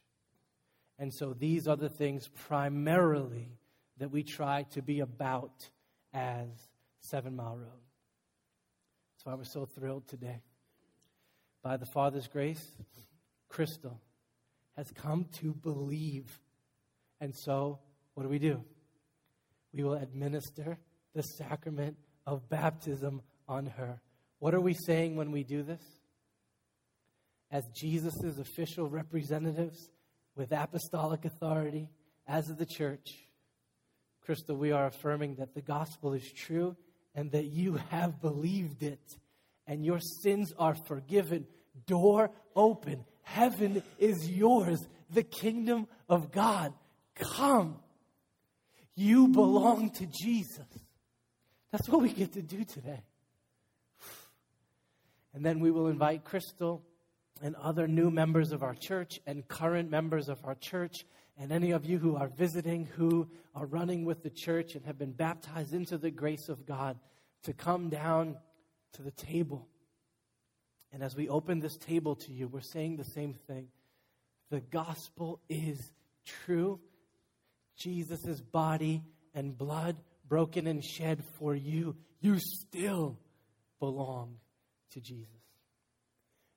And 0.98 1.14
so 1.14 1.34
these 1.34 1.68
are 1.68 1.76
the 1.76 1.90
things 1.90 2.30
primarily 2.48 3.58
that 3.98 4.12
we 4.12 4.24
try 4.24 4.64
to 4.72 4.82
be 4.82 5.02
about 5.02 5.70
as 6.14 6.48
Seven 7.02 7.36
Mile 7.36 7.58
Road. 7.58 7.84
That's 9.14 9.26
why 9.26 9.34
we're 9.36 9.44
so 9.44 9.66
thrilled 9.66 10.08
today. 10.08 10.42
By 11.62 11.78
the 11.78 11.86
Father's 11.86 12.28
grace, 12.28 12.72
Crystal 13.50 14.00
has 14.76 14.92
come 14.92 15.26
to 15.40 15.54
believe. 15.54 16.40
And 17.20 17.36
so, 17.36 17.80
what 18.14 18.24
do 18.24 18.30
we 18.30 18.40
do? 18.40 18.64
We 19.74 19.84
will 19.84 19.96
administer 19.96 20.78
the 21.14 21.22
sacrament 21.22 21.98
of 22.26 22.50
baptism 22.50 23.22
on 23.48 23.68
her. 23.68 24.02
What 24.40 24.54
are 24.54 24.62
we 24.62 24.74
saying 24.74 25.16
when 25.16 25.32
we 25.32 25.44
do 25.44 25.64
this? 25.64 25.82
As 27.52 27.68
Jesus' 27.76 28.38
official 28.40 28.90
representatives 28.90 29.90
with 30.36 30.52
apostolic 30.52 31.26
authority, 31.26 31.90
as 32.28 32.50
of 32.50 32.58
the 32.58 32.66
church, 32.66 33.16
Crystal, 34.22 34.56
we 34.56 34.72
are 34.72 34.88
affirming 34.88 35.36
that 35.36 35.54
the 35.54 35.62
gospel 35.62 36.14
is 36.14 36.32
true 36.32 36.76
and 37.14 37.32
that 37.32 37.46
you 37.46 37.80
have 37.90 38.20
believed 38.20 38.82
it 38.82 39.18
and 39.68 39.86
your 39.86 40.00
sins 40.00 40.52
are 40.58 40.76
forgiven. 40.76 41.46
Door 41.86 42.32
open. 42.56 43.06
Heaven 43.22 43.84
is 44.00 44.30
yours. 44.30 44.80
The 45.12 45.24
kingdom 45.24 45.88
of 46.10 46.32
God. 46.32 46.74
Come. 47.16 47.78
You 48.96 49.28
belong 49.28 49.92
to 49.92 50.08
Jesus. 50.08 50.66
That's 51.76 51.90
what 51.90 52.02
we 52.02 52.14
get 52.14 52.32
to 52.36 52.42
do 52.42 52.64
today. 52.64 53.04
And 55.34 55.46
then 55.46 55.60
we 55.60 55.72
will 55.72 55.88
invite 55.88 56.24
Crystal 56.24 56.82
and 57.42 57.54
other 57.58 57.86
new 57.86 58.10
members 58.10 58.54
of 58.54 58.64
our 58.64 58.74
church 58.74 59.20
and 59.28 59.46
current 59.46 59.92
members 59.92 60.30
of 60.30 60.40
our 60.46 60.56
church 60.56 61.04
and 61.38 61.52
any 61.52 61.72
of 61.72 61.86
you 61.86 61.98
who 61.98 62.16
are 62.16 62.30
visiting 62.30 62.86
who 62.96 63.28
are 63.54 63.66
running 63.66 64.06
with 64.06 64.24
the 64.24 64.30
church 64.30 64.76
and 64.76 64.86
have 64.86 64.98
been 64.98 65.12
baptized 65.12 65.74
into 65.74 65.98
the 65.98 66.12
grace 66.12 66.48
of 66.48 66.66
God 66.66 66.98
to 67.44 67.52
come 67.52 67.90
down 67.90 68.38
to 68.94 69.02
the 69.02 69.12
table. 69.12 69.68
And 70.94 71.04
as 71.04 71.14
we 71.14 71.28
open 71.28 71.60
this 71.60 71.76
table 71.76 72.16
to 72.16 72.32
you, 72.32 72.48
we're 72.48 72.62
saying 72.62 72.96
the 72.96 73.04
same 73.04 73.34
thing. 73.34 73.68
The 74.50 74.62
gospel 74.62 75.42
is 75.50 75.92
true. 76.26 76.80
Jesus' 77.76 78.40
body 78.40 79.04
and 79.34 79.58
blood 79.58 79.98
broken 80.28 80.68
and 80.68 80.84
shed 80.84 81.24
for 81.38 81.56
you, 81.56 81.96
you 82.20 82.40
still 82.40 83.18
belong 83.80 84.38
to 84.92 85.02
Jesus. 85.02 85.30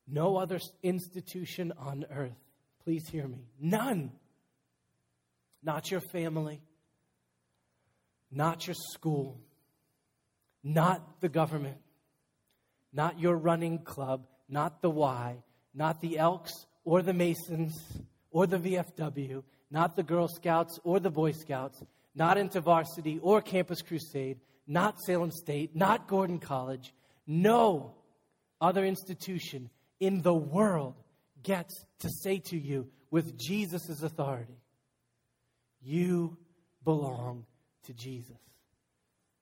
No 0.07 0.37
other 0.37 0.59
institution 0.83 1.73
on 1.79 2.07
earth, 2.11 2.39
please 2.83 3.07
hear 3.09 3.29
me, 3.29 3.45
none, 3.61 4.13
not 5.63 5.91
your 5.91 6.01
family, 6.01 6.63
not 8.31 8.67
your 8.67 8.77
school, 8.93 9.41
not 10.63 11.21
the 11.21 11.29
government, 11.29 11.79
not 12.93 13.19
your 13.19 13.37
running 13.37 13.79
club, 13.79 14.27
not 14.49 14.81
the 14.81 14.91
Y, 14.91 15.37
not 15.75 16.01
the 16.01 16.19
Elks 16.19 16.53
or 16.85 17.03
the 17.03 17.13
Masons 17.13 17.75
or 18.31 18.47
the 18.47 18.59
VFW, 18.59 19.43
not 19.71 19.95
the 19.95 20.03
Girl 20.03 20.29
Scouts 20.29 20.79
or 20.85 21.01
the 21.01 21.11
Boy 21.11 21.33
Scouts, 21.33 21.83
not 22.19 22.37
InterVarsity 22.37 23.21
or 23.23 23.41
Campus 23.41 23.81
Crusade, 23.81 24.41
not 24.67 25.01
Salem 25.01 25.31
State, 25.31 25.77
not 25.77 26.09
Gordon 26.09 26.41
College. 26.41 26.93
No 27.29 27.95
other 28.61 28.85
institution 28.85 29.71
in 30.01 30.23
the 30.23 30.35
world 30.35 30.95
gets 31.45 31.87
to 32.01 32.11
say 32.11 32.41
to 32.47 32.59
you 32.59 32.89
with 33.13 33.39
Jesus' 33.39 34.03
authority, 34.03 34.61
You 35.81 36.37
belong 36.85 37.47
to 37.85 37.95
Jesus. 37.95 38.37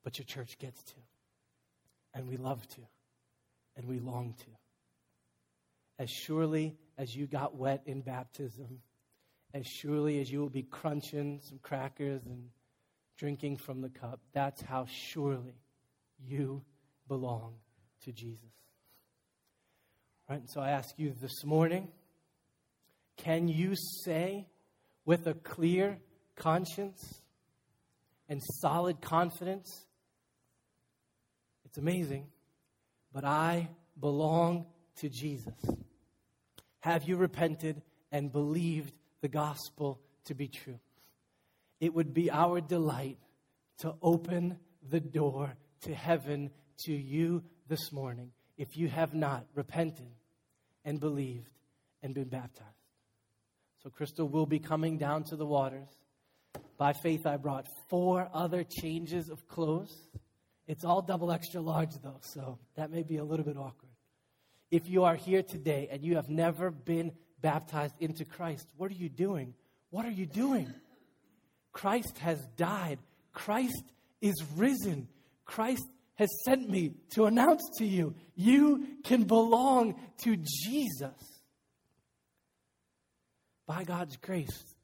But 0.04 0.18
your 0.18 0.26
church 0.26 0.58
gets 0.58 0.82
to. 0.84 0.94
And 2.12 2.28
we 2.28 2.36
love 2.36 2.66
to. 2.68 2.80
And 3.76 3.88
we 3.88 3.98
long 3.98 4.34
to. 4.38 4.46
As 5.98 6.10
surely 6.10 6.76
as 6.98 7.16
you 7.16 7.26
got 7.26 7.56
wet 7.56 7.82
in 7.86 8.02
baptism, 8.02 8.80
as 9.54 9.66
surely 9.66 10.20
as 10.20 10.30
you 10.30 10.40
will 10.40 10.50
be 10.50 10.62
crunching 10.62 11.40
some 11.42 11.58
crackers 11.62 12.20
and 12.26 12.50
drinking 13.16 13.56
from 13.56 13.80
the 13.80 13.88
cup, 13.88 14.20
that's 14.32 14.62
how 14.62 14.86
surely 14.86 15.60
you 16.18 16.62
belong 17.08 17.54
to 18.04 18.12
Jesus. 18.12 18.40
Right? 20.28 20.40
And 20.40 20.50
so 20.50 20.60
I 20.60 20.70
ask 20.70 20.98
you 20.98 21.14
this 21.20 21.44
morning 21.44 21.88
can 23.16 23.48
you 23.48 23.74
say 24.04 24.46
with 25.06 25.26
a 25.26 25.34
clear 25.34 25.98
conscience 26.34 27.22
and 28.28 28.42
solid 28.60 29.00
confidence, 29.00 29.86
it's 31.64 31.78
amazing, 31.78 32.26
but 33.12 33.24
I 33.24 33.68
belong 33.98 34.66
to 34.96 35.08
Jesus? 35.08 35.54
Have 36.80 37.04
you 37.04 37.16
repented 37.16 37.80
and 38.12 38.30
believed 38.30 38.92
the 39.22 39.28
gospel 39.28 40.00
to 40.26 40.34
be 40.34 40.48
true? 40.48 40.78
It 41.80 41.94
would 41.94 42.14
be 42.14 42.30
our 42.30 42.60
delight 42.60 43.18
to 43.78 43.94
open 44.02 44.58
the 44.88 45.00
door 45.00 45.54
to 45.82 45.94
heaven 45.94 46.50
to 46.84 46.92
you 46.92 47.42
this 47.68 47.92
morning 47.92 48.30
if 48.56 48.76
you 48.76 48.88
have 48.88 49.14
not 49.14 49.46
repented 49.54 50.10
and 50.84 51.00
believed 51.00 51.50
and 52.02 52.14
been 52.14 52.28
baptized. 52.28 52.70
So 53.82 53.90
Crystal 53.90 54.28
will 54.28 54.46
be 54.46 54.58
coming 54.58 54.98
down 54.98 55.24
to 55.24 55.36
the 55.36 55.46
waters. 55.46 55.88
By 56.78 56.92
faith, 56.92 57.26
I 57.26 57.36
brought 57.36 57.66
four 57.88 58.28
other 58.32 58.64
changes 58.64 59.28
of 59.28 59.46
clothes. 59.46 59.94
It's 60.66 60.84
all 60.84 61.02
double 61.02 61.30
extra 61.30 61.60
large, 61.60 61.94
though, 62.02 62.20
so 62.20 62.58
that 62.76 62.90
may 62.90 63.02
be 63.02 63.18
a 63.18 63.24
little 63.24 63.44
bit 63.44 63.56
awkward. 63.56 63.90
If 64.70 64.88
you 64.88 65.04
are 65.04 65.14
here 65.14 65.42
today 65.42 65.88
and 65.90 66.02
you 66.02 66.16
have 66.16 66.28
never 66.28 66.70
been 66.70 67.12
baptized 67.40 67.94
into 68.00 68.24
Christ, 68.24 68.66
what 68.76 68.90
are 68.90 68.94
you 68.94 69.08
doing? 69.08 69.54
What 69.90 70.04
are 70.06 70.10
you 70.10 70.26
doing? 70.26 70.72
Christ 71.76 72.16
has 72.20 72.40
died. 72.56 72.98
Christ 73.34 73.84
is 74.22 74.34
risen. 74.56 75.08
Christ 75.44 75.86
has 76.14 76.30
sent 76.46 76.70
me 76.70 76.94
to 77.10 77.26
announce 77.26 77.60
to 77.76 77.84
you 77.84 78.14
you 78.34 78.86
can 79.04 79.24
belong 79.24 79.94
to 80.22 80.38
Jesus. 80.38 81.42
By 83.66 83.84
God's 83.84 84.16
grace, 84.16 84.74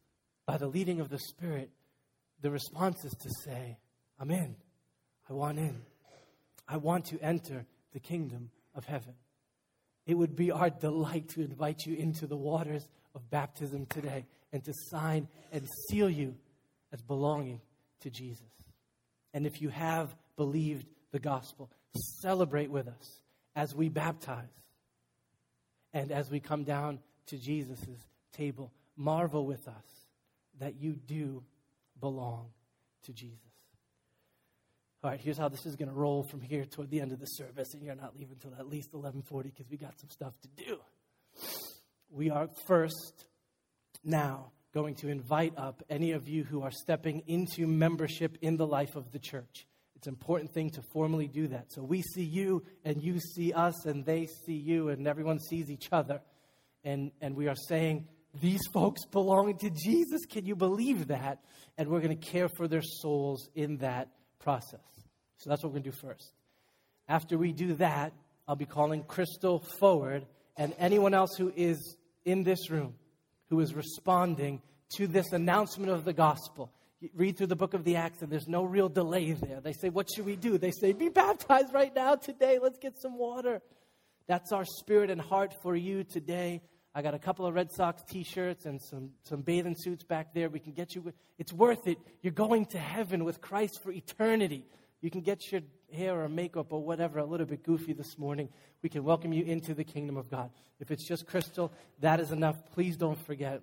by 0.44 0.58
the 0.58 0.66
leading 0.66 1.00
of 1.00 1.08
the 1.08 1.18
Spirit, 1.18 1.70
the 2.42 2.50
response 2.50 3.02
is 3.06 3.12
to 3.22 3.30
say, 3.42 3.78
I'm 4.20 4.30
in. 4.30 4.54
I 5.30 5.32
want 5.32 5.58
in. 5.58 5.80
I 6.68 6.76
want 6.76 7.06
to 7.06 7.18
enter 7.20 7.64
the 7.94 8.00
kingdom 8.00 8.50
of 8.74 8.84
heaven. 8.84 9.14
It 10.04 10.18
would 10.18 10.36
be 10.36 10.50
our 10.50 10.68
delight 10.68 11.30
to 11.30 11.40
invite 11.40 11.86
you 11.86 11.96
into 11.96 12.26
the 12.26 12.36
waters 12.36 12.86
of 13.14 13.30
baptism 13.30 13.86
today 13.86 14.26
and 14.52 14.62
to 14.64 14.74
sign 14.90 15.28
and 15.52 15.66
seal 15.88 16.10
you 16.10 16.34
as 16.92 17.00
belonging 17.02 17.60
to 18.00 18.10
Jesus. 18.10 18.42
And 19.34 19.46
if 19.46 19.60
you 19.60 19.70
have 19.70 20.14
believed 20.36 20.86
the 21.10 21.18
gospel, 21.18 21.70
celebrate 22.20 22.70
with 22.70 22.88
us 22.88 23.22
as 23.54 23.74
we 23.74 23.88
baptize 23.88 24.48
and 25.92 26.10
as 26.10 26.30
we 26.30 26.40
come 26.40 26.64
down 26.64 26.98
to 27.26 27.38
Jesus' 27.38 27.78
table. 28.32 28.72
Marvel 28.96 29.46
with 29.46 29.66
us 29.68 30.06
that 30.60 30.80
you 30.80 30.92
do 30.92 31.42
belong 32.00 32.48
to 33.04 33.12
Jesus. 33.12 33.38
All 35.02 35.10
right, 35.10 35.20
here's 35.20 35.38
how 35.38 35.48
this 35.48 35.66
is 35.66 35.74
going 35.74 35.88
to 35.88 35.94
roll 35.94 36.22
from 36.22 36.40
here 36.40 36.64
toward 36.64 36.90
the 36.90 37.00
end 37.00 37.10
of 37.10 37.18
the 37.18 37.26
service, 37.26 37.74
and 37.74 37.82
you're 37.82 37.96
not 37.96 38.16
leaving 38.16 38.36
until 38.40 38.56
at 38.58 38.68
least 38.68 38.92
11:40 38.92 39.44
because 39.44 39.68
we 39.68 39.76
got 39.76 39.98
some 39.98 40.10
stuff 40.10 40.32
to 40.42 40.48
do. 40.64 40.78
We 42.08 42.30
are 42.30 42.48
first 42.66 43.26
now 44.04 44.51
going 44.72 44.94
to 44.96 45.08
invite 45.08 45.52
up 45.56 45.82
any 45.90 46.12
of 46.12 46.28
you 46.28 46.44
who 46.44 46.62
are 46.62 46.70
stepping 46.70 47.22
into 47.26 47.66
membership 47.66 48.38
in 48.40 48.56
the 48.56 48.66
life 48.66 48.96
of 48.96 49.12
the 49.12 49.18
church. 49.18 49.66
It's 49.96 50.06
an 50.06 50.14
important 50.14 50.52
thing 50.52 50.70
to 50.70 50.82
formally 50.92 51.28
do 51.28 51.48
that. 51.48 51.72
So 51.72 51.82
we 51.82 52.02
see 52.02 52.24
you, 52.24 52.64
and 52.84 53.02
you 53.02 53.20
see 53.20 53.52
us, 53.52 53.84
and 53.84 54.04
they 54.04 54.26
see 54.26 54.54
you, 54.54 54.88
and 54.88 55.06
everyone 55.06 55.38
sees 55.38 55.70
each 55.70 55.88
other. 55.92 56.20
And, 56.84 57.12
and 57.20 57.36
we 57.36 57.48
are 57.48 57.54
saying, 57.68 58.08
these 58.40 58.62
folks 58.72 59.04
belong 59.04 59.56
to 59.58 59.70
Jesus. 59.70 60.24
Can 60.26 60.46
you 60.46 60.56
believe 60.56 61.08
that? 61.08 61.44
And 61.76 61.88
we're 61.88 62.00
going 62.00 62.18
to 62.18 62.26
care 62.26 62.48
for 62.48 62.66
their 62.66 62.82
souls 62.82 63.48
in 63.54 63.76
that 63.78 64.08
process. 64.38 64.80
So 65.36 65.50
that's 65.50 65.62
what 65.62 65.70
we're 65.70 65.80
going 65.80 65.84
to 65.84 65.90
do 65.90 65.96
first. 66.08 66.32
After 67.08 67.36
we 67.36 67.52
do 67.52 67.74
that, 67.74 68.12
I'll 68.48 68.56
be 68.56 68.64
calling 68.64 69.02
Crystal 69.04 69.62
forward 69.78 70.26
and 70.56 70.74
anyone 70.78 71.14
else 71.14 71.36
who 71.36 71.52
is 71.54 71.96
in 72.24 72.42
this 72.42 72.70
room 72.70 72.94
who 73.52 73.60
is 73.60 73.74
responding 73.74 74.62
to 74.96 75.06
this 75.06 75.30
announcement 75.32 75.92
of 75.92 76.06
the 76.06 76.14
gospel. 76.14 76.72
You 77.00 77.10
read 77.14 77.36
through 77.36 77.48
the 77.48 77.56
book 77.56 77.74
of 77.74 77.84
the 77.84 77.96
Acts, 77.96 78.22
and 78.22 78.32
there's 78.32 78.48
no 78.48 78.64
real 78.64 78.88
delay 78.88 79.32
there. 79.32 79.60
They 79.60 79.74
say, 79.74 79.90
What 79.90 80.08
should 80.08 80.24
we 80.24 80.36
do? 80.36 80.56
They 80.56 80.70
say, 80.70 80.94
Be 80.94 81.10
baptized 81.10 81.74
right 81.74 81.94
now, 81.94 82.14
today. 82.14 82.58
Let's 82.62 82.78
get 82.78 82.98
some 82.98 83.18
water. 83.18 83.60
That's 84.26 84.52
our 84.52 84.64
spirit 84.64 85.10
and 85.10 85.20
heart 85.20 85.54
for 85.62 85.76
you 85.76 86.02
today. 86.02 86.62
I 86.94 87.02
got 87.02 87.12
a 87.12 87.18
couple 87.18 87.44
of 87.44 87.52
Red 87.52 87.70
Sox 87.72 88.02
t 88.08 88.24
shirts 88.24 88.64
and 88.64 88.80
some, 88.80 89.10
some 89.22 89.42
bathing 89.42 89.76
suits 89.76 90.02
back 90.02 90.32
there. 90.32 90.48
We 90.48 90.58
can 90.58 90.72
get 90.72 90.94
you. 90.94 91.12
It's 91.38 91.52
worth 91.52 91.86
it. 91.86 91.98
You're 92.22 92.32
going 92.32 92.64
to 92.66 92.78
heaven 92.78 93.22
with 93.22 93.42
Christ 93.42 93.80
for 93.82 93.92
eternity. 93.92 94.64
You 95.02 95.10
can 95.10 95.20
get 95.20 95.52
your 95.52 95.60
hair 95.92 96.22
or 96.22 96.28
makeup 96.28 96.72
or 96.72 96.82
whatever 96.82 97.18
a 97.18 97.24
little 97.24 97.46
bit 97.46 97.62
goofy 97.62 97.92
this 97.92 98.18
morning. 98.18 98.48
We 98.82 98.88
can 98.88 99.04
welcome 99.04 99.32
you 99.32 99.44
into 99.44 99.74
the 99.74 99.84
kingdom 99.84 100.16
of 100.16 100.30
God. 100.30 100.50
If 100.80 100.90
it's 100.90 101.06
just 101.06 101.26
crystal, 101.26 101.72
that 102.00 102.20
is 102.20 102.32
enough. 102.32 102.56
Please 102.72 102.96
don't 102.96 103.18
forget 103.26 103.62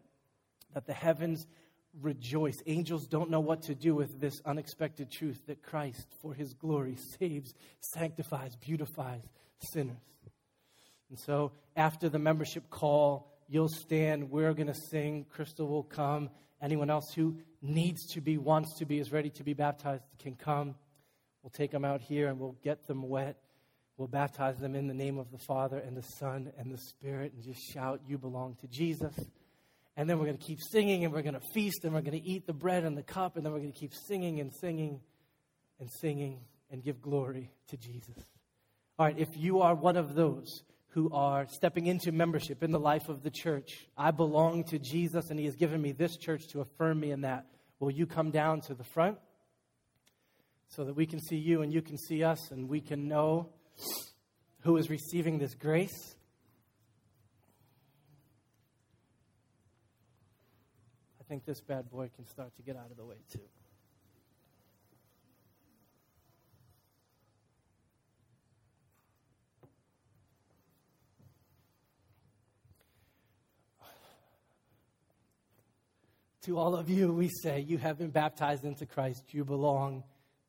that 0.73 0.85
the 0.85 0.93
heavens 0.93 1.47
rejoice. 2.01 2.55
Angels 2.65 3.07
don't 3.07 3.29
know 3.29 3.39
what 3.39 3.63
to 3.63 3.75
do 3.75 3.95
with 3.95 4.19
this 4.19 4.41
unexpected 4.45 5.11
truth 5.11 5.41
that 5.47 5.63
Christ, 5.63 6.07
for 6.21 6.33
his 6.33 6.53
glory, 6.53 6.97
saves, 7.19 7.53
sanctifies, 7.79 8.55
beautifies 8.55 9.23
sinners. 9.73 9.97
And 11.09 11.19
so 11.19 11.51
after 11.75 12.07
the 12.09 12.19
membership 12.19 12.69
call, 12.69 13.31
you'll 13.47 13.69
stand. 13.69 14.29
We're 14.29 14.53
going 14.53 14.67
to 14.67 14.79
sing. 14.89 15.25
Crystal 15.29 15.67
will 15.67 15.83
come. 15.83 16.29
Anyone 16.61 16.89
else 16.89 17.11
who 17.15 17.37
needs 17.61 18.05
to 18.13 18.21
be, 18.21 18.37
wants 18.37 18.77
to 18.79 18.85
be, 18.85 18.99
is 18.99 19.11
ready 19.11 19.29
to 19.31 19.43
be 19.43 19.53
baptized 19.53 20.03
can 20.19 20.35
come. 20.35 20.75
We'll 21.43 21.51
take 21.51 21.71
them 21.71 21.85
out 21.85 22.01
here 22.01 22.27
and 22.27 22.39
we'll 22.39 22.57
get 22.63 22.87
them 22.87 23.07
wet. 23.07 23.37
We'll 23.97 24.07
baptize 24.07 24.57
them 24.57 24.75
in 24.75 24.87
the 24.87 24.93
name 24.93 25.17
of 25.17 25.31
the 25.31 25.37
Father 25.37 25.77
and 25.77 25.95
the 25.95 26.03
Son 26.03 26.51
and 26.57 26.71
the 26.71 26.77
Spirit 26.77 27.33
and 27.33 27.43
just 27.43 27.61
shout, 27.73 28.01
You 28.07 28.17
belong 28.17 28.55
to 28.61 28.67
Jesus. 28.67 29.13
And 29.97 30.09
then 30.09 30.17
we're 30.17 30.25
going 30.25 30.37
to 30.37 30.45
keep 30.45 30.61
singing 30.61 31.03
and 31.03 31.13
we're 31.13 31.21
going 31.21 31.33
to 31.33 31.45
feast 31.53 31.83
and 31.83 31.93
we're 31.93 32.01
going 32.01 32.19
to 32.19 32.25
eat 32.25 32.47
the 32.47 32.53
bread 32.53 32.85
and 32.85 32.97
the 32.97 33.03
cup 33.03 33.35
and 33.35 33.45
then 33.45 33.51
we're 33.51 33.59
going 33.59 33.73
to 33.73 33.77
keep 33.77 33.93
singing 33.93 34.39
and 34.39 34.53
singing 34.53 35.01
and 35.79 35.89
singing 35.89 36.39
and 36.71 36.83
give 36.83 37.01
glory 37.01 37.51
to 37.67 37.77
Jesus. 37.77 38.15
All 38.97 39.05
right, 39.05 39.17
if 39.17 39.29
you 39.35 39.61
are 39.61 39.75
one 39.75 39.97
of 39.97 40.15
those 40.15 40.63
who 40.89 41.11
are 41.11 41.47
stepping 41.49 41.87
into 41.87 42.11
membership 42.11 42.63
in 42.63 42.71
the 42.71 42.79
life 42.79 43.09
of 43.09 43.23
the 43.23 43.29
church, 43.29 43.87
I 43.97 44.11
belong 44.11 44.63
to 44.65 44.79
Jesus 44.79 45.29
and 45.29 45.39
He 45.39 45.45
has 45.45 45.55
given 45.55 45.81
me 45.81 45.91
this 45.91 46.17
church 46.17 46.47
to 46.49 46.61
affirm 46.61 46.99
me 46.99 47.11
in 47.11 47.21
that. 47.21 47.45
Will 47.79 47.91
you 47.91 48.05
come 48.05 48.31
down 48.31 48.61
to 48.61 48.73
the 48.73 48.83
front? 48.83 49.17
So 50.69 50.83
that 50.83 50.95
we 50.95 51.05
can 51.05 51.19
see 51.19 51.35
you 51.35 51.63
and 51.63 51.73
you 51.73 51.81
can 51.81 51.97
see 51.97 52.23
us 52.23 52.51
and 52.51 52.69
we 52.69 52.79
can 52.79 53.07
know 53.07 53.49
who 54.61 54.77
is 54.77 54.89
receiving 54.89 55.39
this 55.39 55.55
grace. 55.55 56.15
I 61.19 61.23
think 61.27 61.43
this 61.45 61.59
bad 61.59 61.89
boy 61.89 62.09
can 62.15 62.25
start 62.25 62.55
to 62.55 62.61
get 62.61 62.77
out 62.77 62.91
of 62.91 62.97
the 62.97 63.05
way 63.05 63.17
too. 63.31 63.39
To 76.43 76.57
all 76.57 76.75
of 76.75 76.89
you, 76.89 77.11
we 77.11 77.29
say, 77.29 77.59
You 77.59 77.77
have 77.79 77.97
been 77.97 78.11
baptized 78.11 78.65
into 78.65 78.85
Christ. 78.85 79.33
You 79.33 79.43
belong 79.43 80.03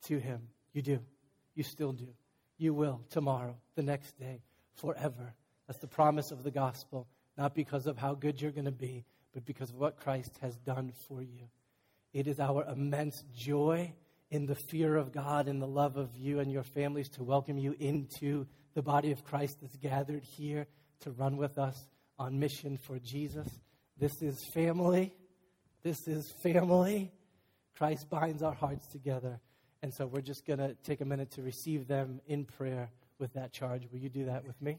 to 0.06 0.18
Him. 0.18 0.48
You 0.72 0.82
do. 0.82 1.00
You 1.54 1.62
still 1.62 1.92
do. 1.92 2.08
You 2.58 2.74
will 2.74 3.00
tomorrow, 3.10 3.56
the 3.74 3.82
next 3.82 4.18
day, 4.18 4.42
forever. 4.74 5.34
That's 5.66 5.80
the 5.80 5.86
promise 5.86 6.30
of 6.30 6.42
the 6.42 6.50
gospel, 6.50 7.06
not 7.36 7.54
because 7.54 7.86
of 7.86 7.96
how 7.96 8.14
good 8.14 8.40
you're 8.40 8.50
going 8.50 8.64
to 8.66 8.70
be, 8.70 9.04
but 9.32 9.44
because 9.44 9.70
of 9.70 9.76
what 9.76 9.96
Christ 10.00 10.36
has 10.42 10.56
done 10.56 10.92
for 11.08 11.22
you. 11.22 11.48
It 12.12 12.26
is 12.26 12.40
our 12.40 12.64
immense 12.64 13.22
joy 13.34 13.92
in 14.30 14.46
the 14.46 14.54
fear 14.54 14.96
of 14.96 15.12
God 15.12 15.48
and 15.48 15.60
the 15.60 15.66
love 15.66 15.96
of 15.96 16.16
you 16.16 16.40
and 16.40 16.50
your 16.50 16.62
families 16.62 17.08
to 17.10 17.24
welcome 17.24 17.58
you 17.58 17.74
into 17.78 18.46
the 18.74 18.82
body 18.82 19.12
of 19.12 19.24
Christ 19.24 19.58
that's 19.60 19.76
gathered 19.76 20.22
here 20.22 20.66
to 21.00 21.10
run 21.10 21.36
with 21.36 21.58
us 21.58 21.86
on 22.18 22.38
mission 22.38 22.76
for 22.76 22.98
Jesus. 22.98 23.48
This 23.98 24.22
is 24.22 24.44
family. 24.54 25.14
This 25.82 26.06
is 26.06 26.30
family. 26.42 27.12
Christ 27.76 28.08
binds 28.10 28.42
our 28.42 28.54
hearts 28.54 28.86
together. 28.88 29.40
And 29.82 29.92
so 29.94 30.06
we're 30.06 30.20
just 30.20 30.46
going 30.46 30.58
to 30.58 30.74
take 30.84 31.00
a 31.00 31.04
minute 31.04 31.30
to 31.32 31.42
receive 31.42 31.88
them 31.88 32.20
in 32.26 32.44
prayer 32.44 32.90
with 33.18 33.32
that 33.34 33.52
charge. 33.52 33.82
Will 33.90 33.98
you 33.98 34.10
do 34.10 34.26
that 34.26 34.46
with 34.46 34.60
me? 34.60 34.72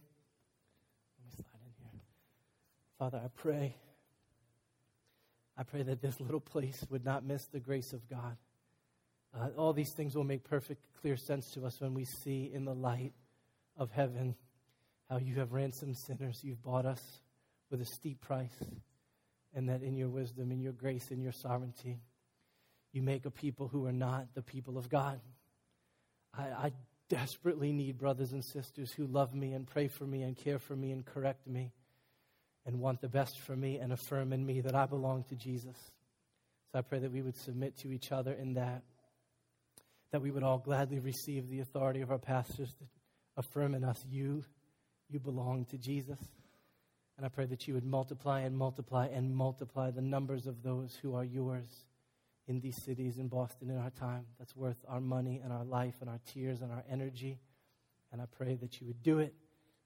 Let 1.17 1.25
me 1.25 1.31
slide 1.35 1.61
in 1.65 1.73
here. 1.81 2.01
Father, 2.99 3.21
I 3.23 3.27
pray. 3.29 3.75
I 5.57 5.63
pray 5.63 5.83
that 5.83 6.01
this 6.01 6.19
little 6.19 6.39
place 6.39 6.85
would 6.89 7.03
not 7.03 7.25
miss 7.25 7.45
the 7.47 7.59
grace 7.59 7.93
of 7.93 8.07
God. 8.09 8.37
Uh, 9.33 9.49
all 9.57 9.73
these 9.73 9.93
things 9.93 10.15
will 10.15 10.23
make 10.23 10.43
perfect, 10.43 10.81
clear 11.01 11.17
sense 11.17 11.51
to 11.51 11.65
us 11.65 11.79
when 11.79 11.93
we 11.93 12.05
see 12.05 12.51
in 12.53 12.65
the 12.65 12.73
light 12.73 13.13
of 13.77 13.91
heaven 13.91 14.35
how 15.09 15.17
you 15.17 15.35
have 15.35 15.53
ransomed 15.53 15.97
sinners. 15.97 16.41
You've 16.43 16.61
bought 16.61 16.85
us 16.85 17.01
with 17.69 17.81
a 17.81 17.85
steep 17.85 18.21
price, 18.21 18.63
and 19.53 19.69
that 19.69 19.81
in 19.81 19.95
your 19.95 20.09
wisdom, 20.09 20.51
in 20.51 20.59
your 20.61 20.73
grace, 20.73 21.11
in 21.11 21.21
your 21.21 21.31
sovereignty, 21.31 22.01
you 22.93 23.01
make 23.01 23.25
a 23.25 23.31
people 23.31 23.67
who 23.67 23.85
are 23.85 23.93
not 23.93 24.33
the 24.33 24.41
people 24.41 24.77
of 24.77 24.89
God. 24.89 25.19
I, 26.37 26.43
I 26.43 26.71
desperately 27.09 27.71
need 27.71 27.97
brothers 27.97 28.31
and 28.31 28.43
sisters 28.43 28.91
who 28.91 29.05
love 29.05 29.33
me 29.33 29.53
and 29.53 29.67
pray 29.67 29.87
for 29.87 30.05
me 30.05 30.23
and 30.23 30.35
care 30.35 30.59
for 30.59 30.75
me 30.75 30.91
and 30.91 31.05
correct 31.05 31.47
me 31.47 31.71
and 32.65 32.79
want 32.79 33.01
the 33.01 33.09
best 33.09 33.39
for 33.39 33.55
me 33.55 33.77
and 33.77 33.91
affirm 33.91 34.33
in 34.33 34.45
me 34.45 34.61
that 34.61 34.75
I 34.75 34.85
belong 34.85 35.23
to 35.25 35.35
Jesus. 35.35 35.75
So 36.71 36.79
I 36.79 36.81
pray 36.81 36.99
that 36.99 37.11
we 37.11 37.21
would 37.21 37.35
submit 37.35 37.77
to 37.79 37.91
each 37.91 38.11
other 38.11 38.33
in 38.33 38.53
that, 38.53 38.83
that 40.11 40.21
we 40.21 40.31
would 40.31 40.43
all 40.43 40.59
gladly 40.59 40.99
receive 40.99 41.49
the 41.49 41.59
authority 41.59 42.01
of 42.01 42.11
our 42.11 42.19
pastors 42.19 42.73
to 42.73 42.85
affirm 43.35 43.73
in 43.73 43.83
us, 43.83 44.03
you, 44.09 44.43
you 45.09 45.19
belong 45.19 45.65
to 45.65 45.77
Jesus. 45.77 46.19
And 47.17 47.25
I 47.25 47.29
pray 47.29 47.45
that 47.45 47.67
you 47.67 47.73
would 47.73 47.85
multiply 47.85 48.41
and 48.41 48.57
multiply 48.57 49.07
and 49.07 49.35
multiply 49.35 49.91
the 49.91 50.01
numbers 50.01 50.47
of 50.47 50.63
those 50.63 50.97
who 51.01 51.15
are 51.15 51.25
yours 51.25 51.67
in 52.47 52.59
these 52.59 52.81
cities, 52.83 53.17
in 53.17 53.27
Boston, 53.27 53.69
in 53.69 53.77
our 53.77 53.91
time. 53.91 54.25
That's 54.39 54.55
worth 54.55 54.77
our 54.87 54.99
money 54.99 55.41
and 55.43 55.53
our 55.53 55.63
life 55.63 55.95
and 56.01 56.09
our 56.09 56.19
tears 56.33 56.61
and 56.61 56.71
our 56.71 56.83
energy. 56.89 57.39
And 58.11 58.21
I 58.21 58.25
pray 58.25 58.55
that 58.55 58.81
you 58.81 58.87
would 58.87 59.01
do 59.03 59.19
it, 59.19 59.33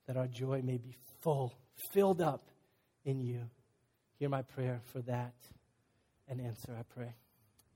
that 0.07 0.17
our 0.17 0.27
joy 0.27 0.61
may 0.63 0.77
be 0.77 0.95
full, 1.21 1.53
filled 1.93 2.21
up 2.21 2.49
in 3.03 3.21
you. 3.21 3.41
Hear 4.19 4.29
my 4.29 4.41
prayer 4.41 4.81
for 4.91 5.01
that 5.03 5.35
and 6.27 6.41
answer, 6.41 6.75
I 6.77 6.83
pray. 6.97 7.13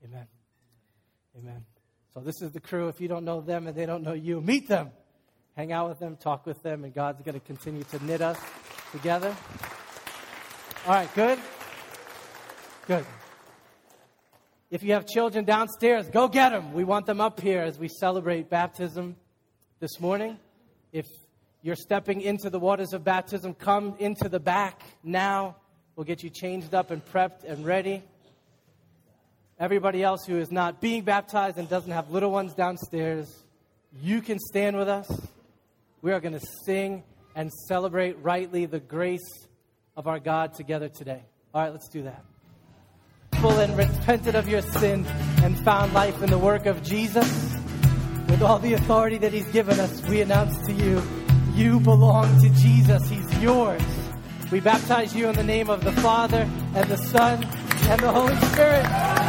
Amen. 0.04 0.26
Amen. 1.38 1.64
So, 2.12 2.20
this 2.20 2.42
is 2.42 2.50
the 2.50 2.60
crew. 2.60 2.88
If 2.88 3.00
you 3.00 3.06
don't 3.06 3.24
know 3.24 3.40
them 3.40 3.68
and 3.68 3.76
they 3.76 3.86
don't 3.86 4.02
know 4.02 4.14
you, 4.14 4.40
meet 4.40 4.66
them. 4.66 4.90
Hang 5.56 5.72
out 5.72 5.88
with 5.88 5.98
them, 5.98 6.16
talk 6.16 6.46
with 6.46 6.62
them, 6.62 6.84
and 6.84 6.94
God's 6.94 7.22
going 7.22 7.34
to 7.38 7.46
continue 7.46 7.84
to 7.84 8.04
knit 8.04 8.20
us 8.20 8.38
together. 8.92 9.36
All 10.86 10.94
right, 10.94 11.14
good? 11.14 11.38
Good. 12.86 13.04
If 14.70 14.84
you 14.84 14.92
have 14.92 15.04
children 15.04 15.44
downstairs, 15.44 16.08
go 16.08 16.28
get 16.28 16.50
them. 16.50 16.72
We 16.72 16.84
want 16.84 17.04
them 17.04 17.20
up 17.20 17.40
here 17.40 17.60
as 17.60 17.76
we 17.76 17.88
celebrate 17.88 18.48
baptism 18.48 19.16
this 19.80 19.98
morning. 19.98 20.38
If 20.92 21.06
you're 21.60 21.74
stepping 21.74 22.20
into 22.20 22.50
the 22.50 22.60
waters 22.60 22.92
of 22.92 23.02
baptism, 23.02 23.54
come 23.54 23.96
into 23.98 24.28
the 24.28 24.38
back 24.38 24.80
now. 25.02 25.56
We'll 25.96 26.04
get 26.04 26.22
you 26.22 26.30
changed 26.30 26.72
up 26.72 26.92
and 26.92 27.04
prepped 27.04 27.42
and 27.42 27.66
ready. 27.66 28.04
Everybody 29.58 30.04
else 30.04 30.24
who 30.24 30.38
is 30.38 30.52
not 30.52 30.80
being 30.80 31.02
baptized 31.02 31.58
and 31.58 31.68
doesn't 31.68 31.90
have 31.90 32.10
little 32.10 32.30
ones 32.30 32.54
downstairs, 32.54 33.42
you 34.00 34.22
can 34.22 34.38
stand 34.38 34.76
with 34.76 34.88
us. 34.88 35.10
We 36.00 36.12
are 36.12 36.20
going 36.20 36.38
to 36.38 36.46
sing 36.64 37.02
and 37.34 37.50
celebrate 37.66 38.22
rightly 38.22 38.66
the 38.66 38.80
grace 38.80 39.48
of 39.96 40.06
our 40.06 40.20
God 40.20 40.54
together 40.54 40.88
today. 40.88 41.24
All 41.52 41.60
right, 41.60 41.72
let's 41.72 41.88
do 41.88 42.04
that. 42.04 42.24
And 43.42 43.74
repented 43.74 44.34
of 44.34 44.48
your 44.48 44.60
sin 44.60 45.06
and 45.42 45.58
found 45.60 45.94
life 45.94 46.22
in 46.22 46.28
the 46.28 46.36
work 46.36 46.66
of 46.66 46.82
Jesus. 46.82 47.56
With 48.28 48.42
all 48.42 48.58
the 48.58 48.74
authority 48.74 49.16
that 49.16 49.32
He's 49.32 49.46
given 49.46 49.80
us, 49.80 50.06
we 50.08 50.20
announce 50.20 50.66
to 50.66 50.72
you, 50.74 51.02
you 51.54 51.80
belong 51.80 52.38
to 52.42 52.50
Jesus. 52.50 53.08
He's 53.08 53.38
yours. 53.38 53.82
We 54.52 54.60
baptize 54.60 55.16
you 55.16 55.26
in 55.28 55.36
the 55.36 55.42
name 55.42 55.70
of 55.70 55.82
the 55.82 55.92
Father 55.92 56.46
and 56.74 56.90
the 56.90 56.98
Son 56.98 57.42
and 57.42 58.00
the 58.00 58.12
Holy 58.12 58.36
Spirit. 58.36 59.19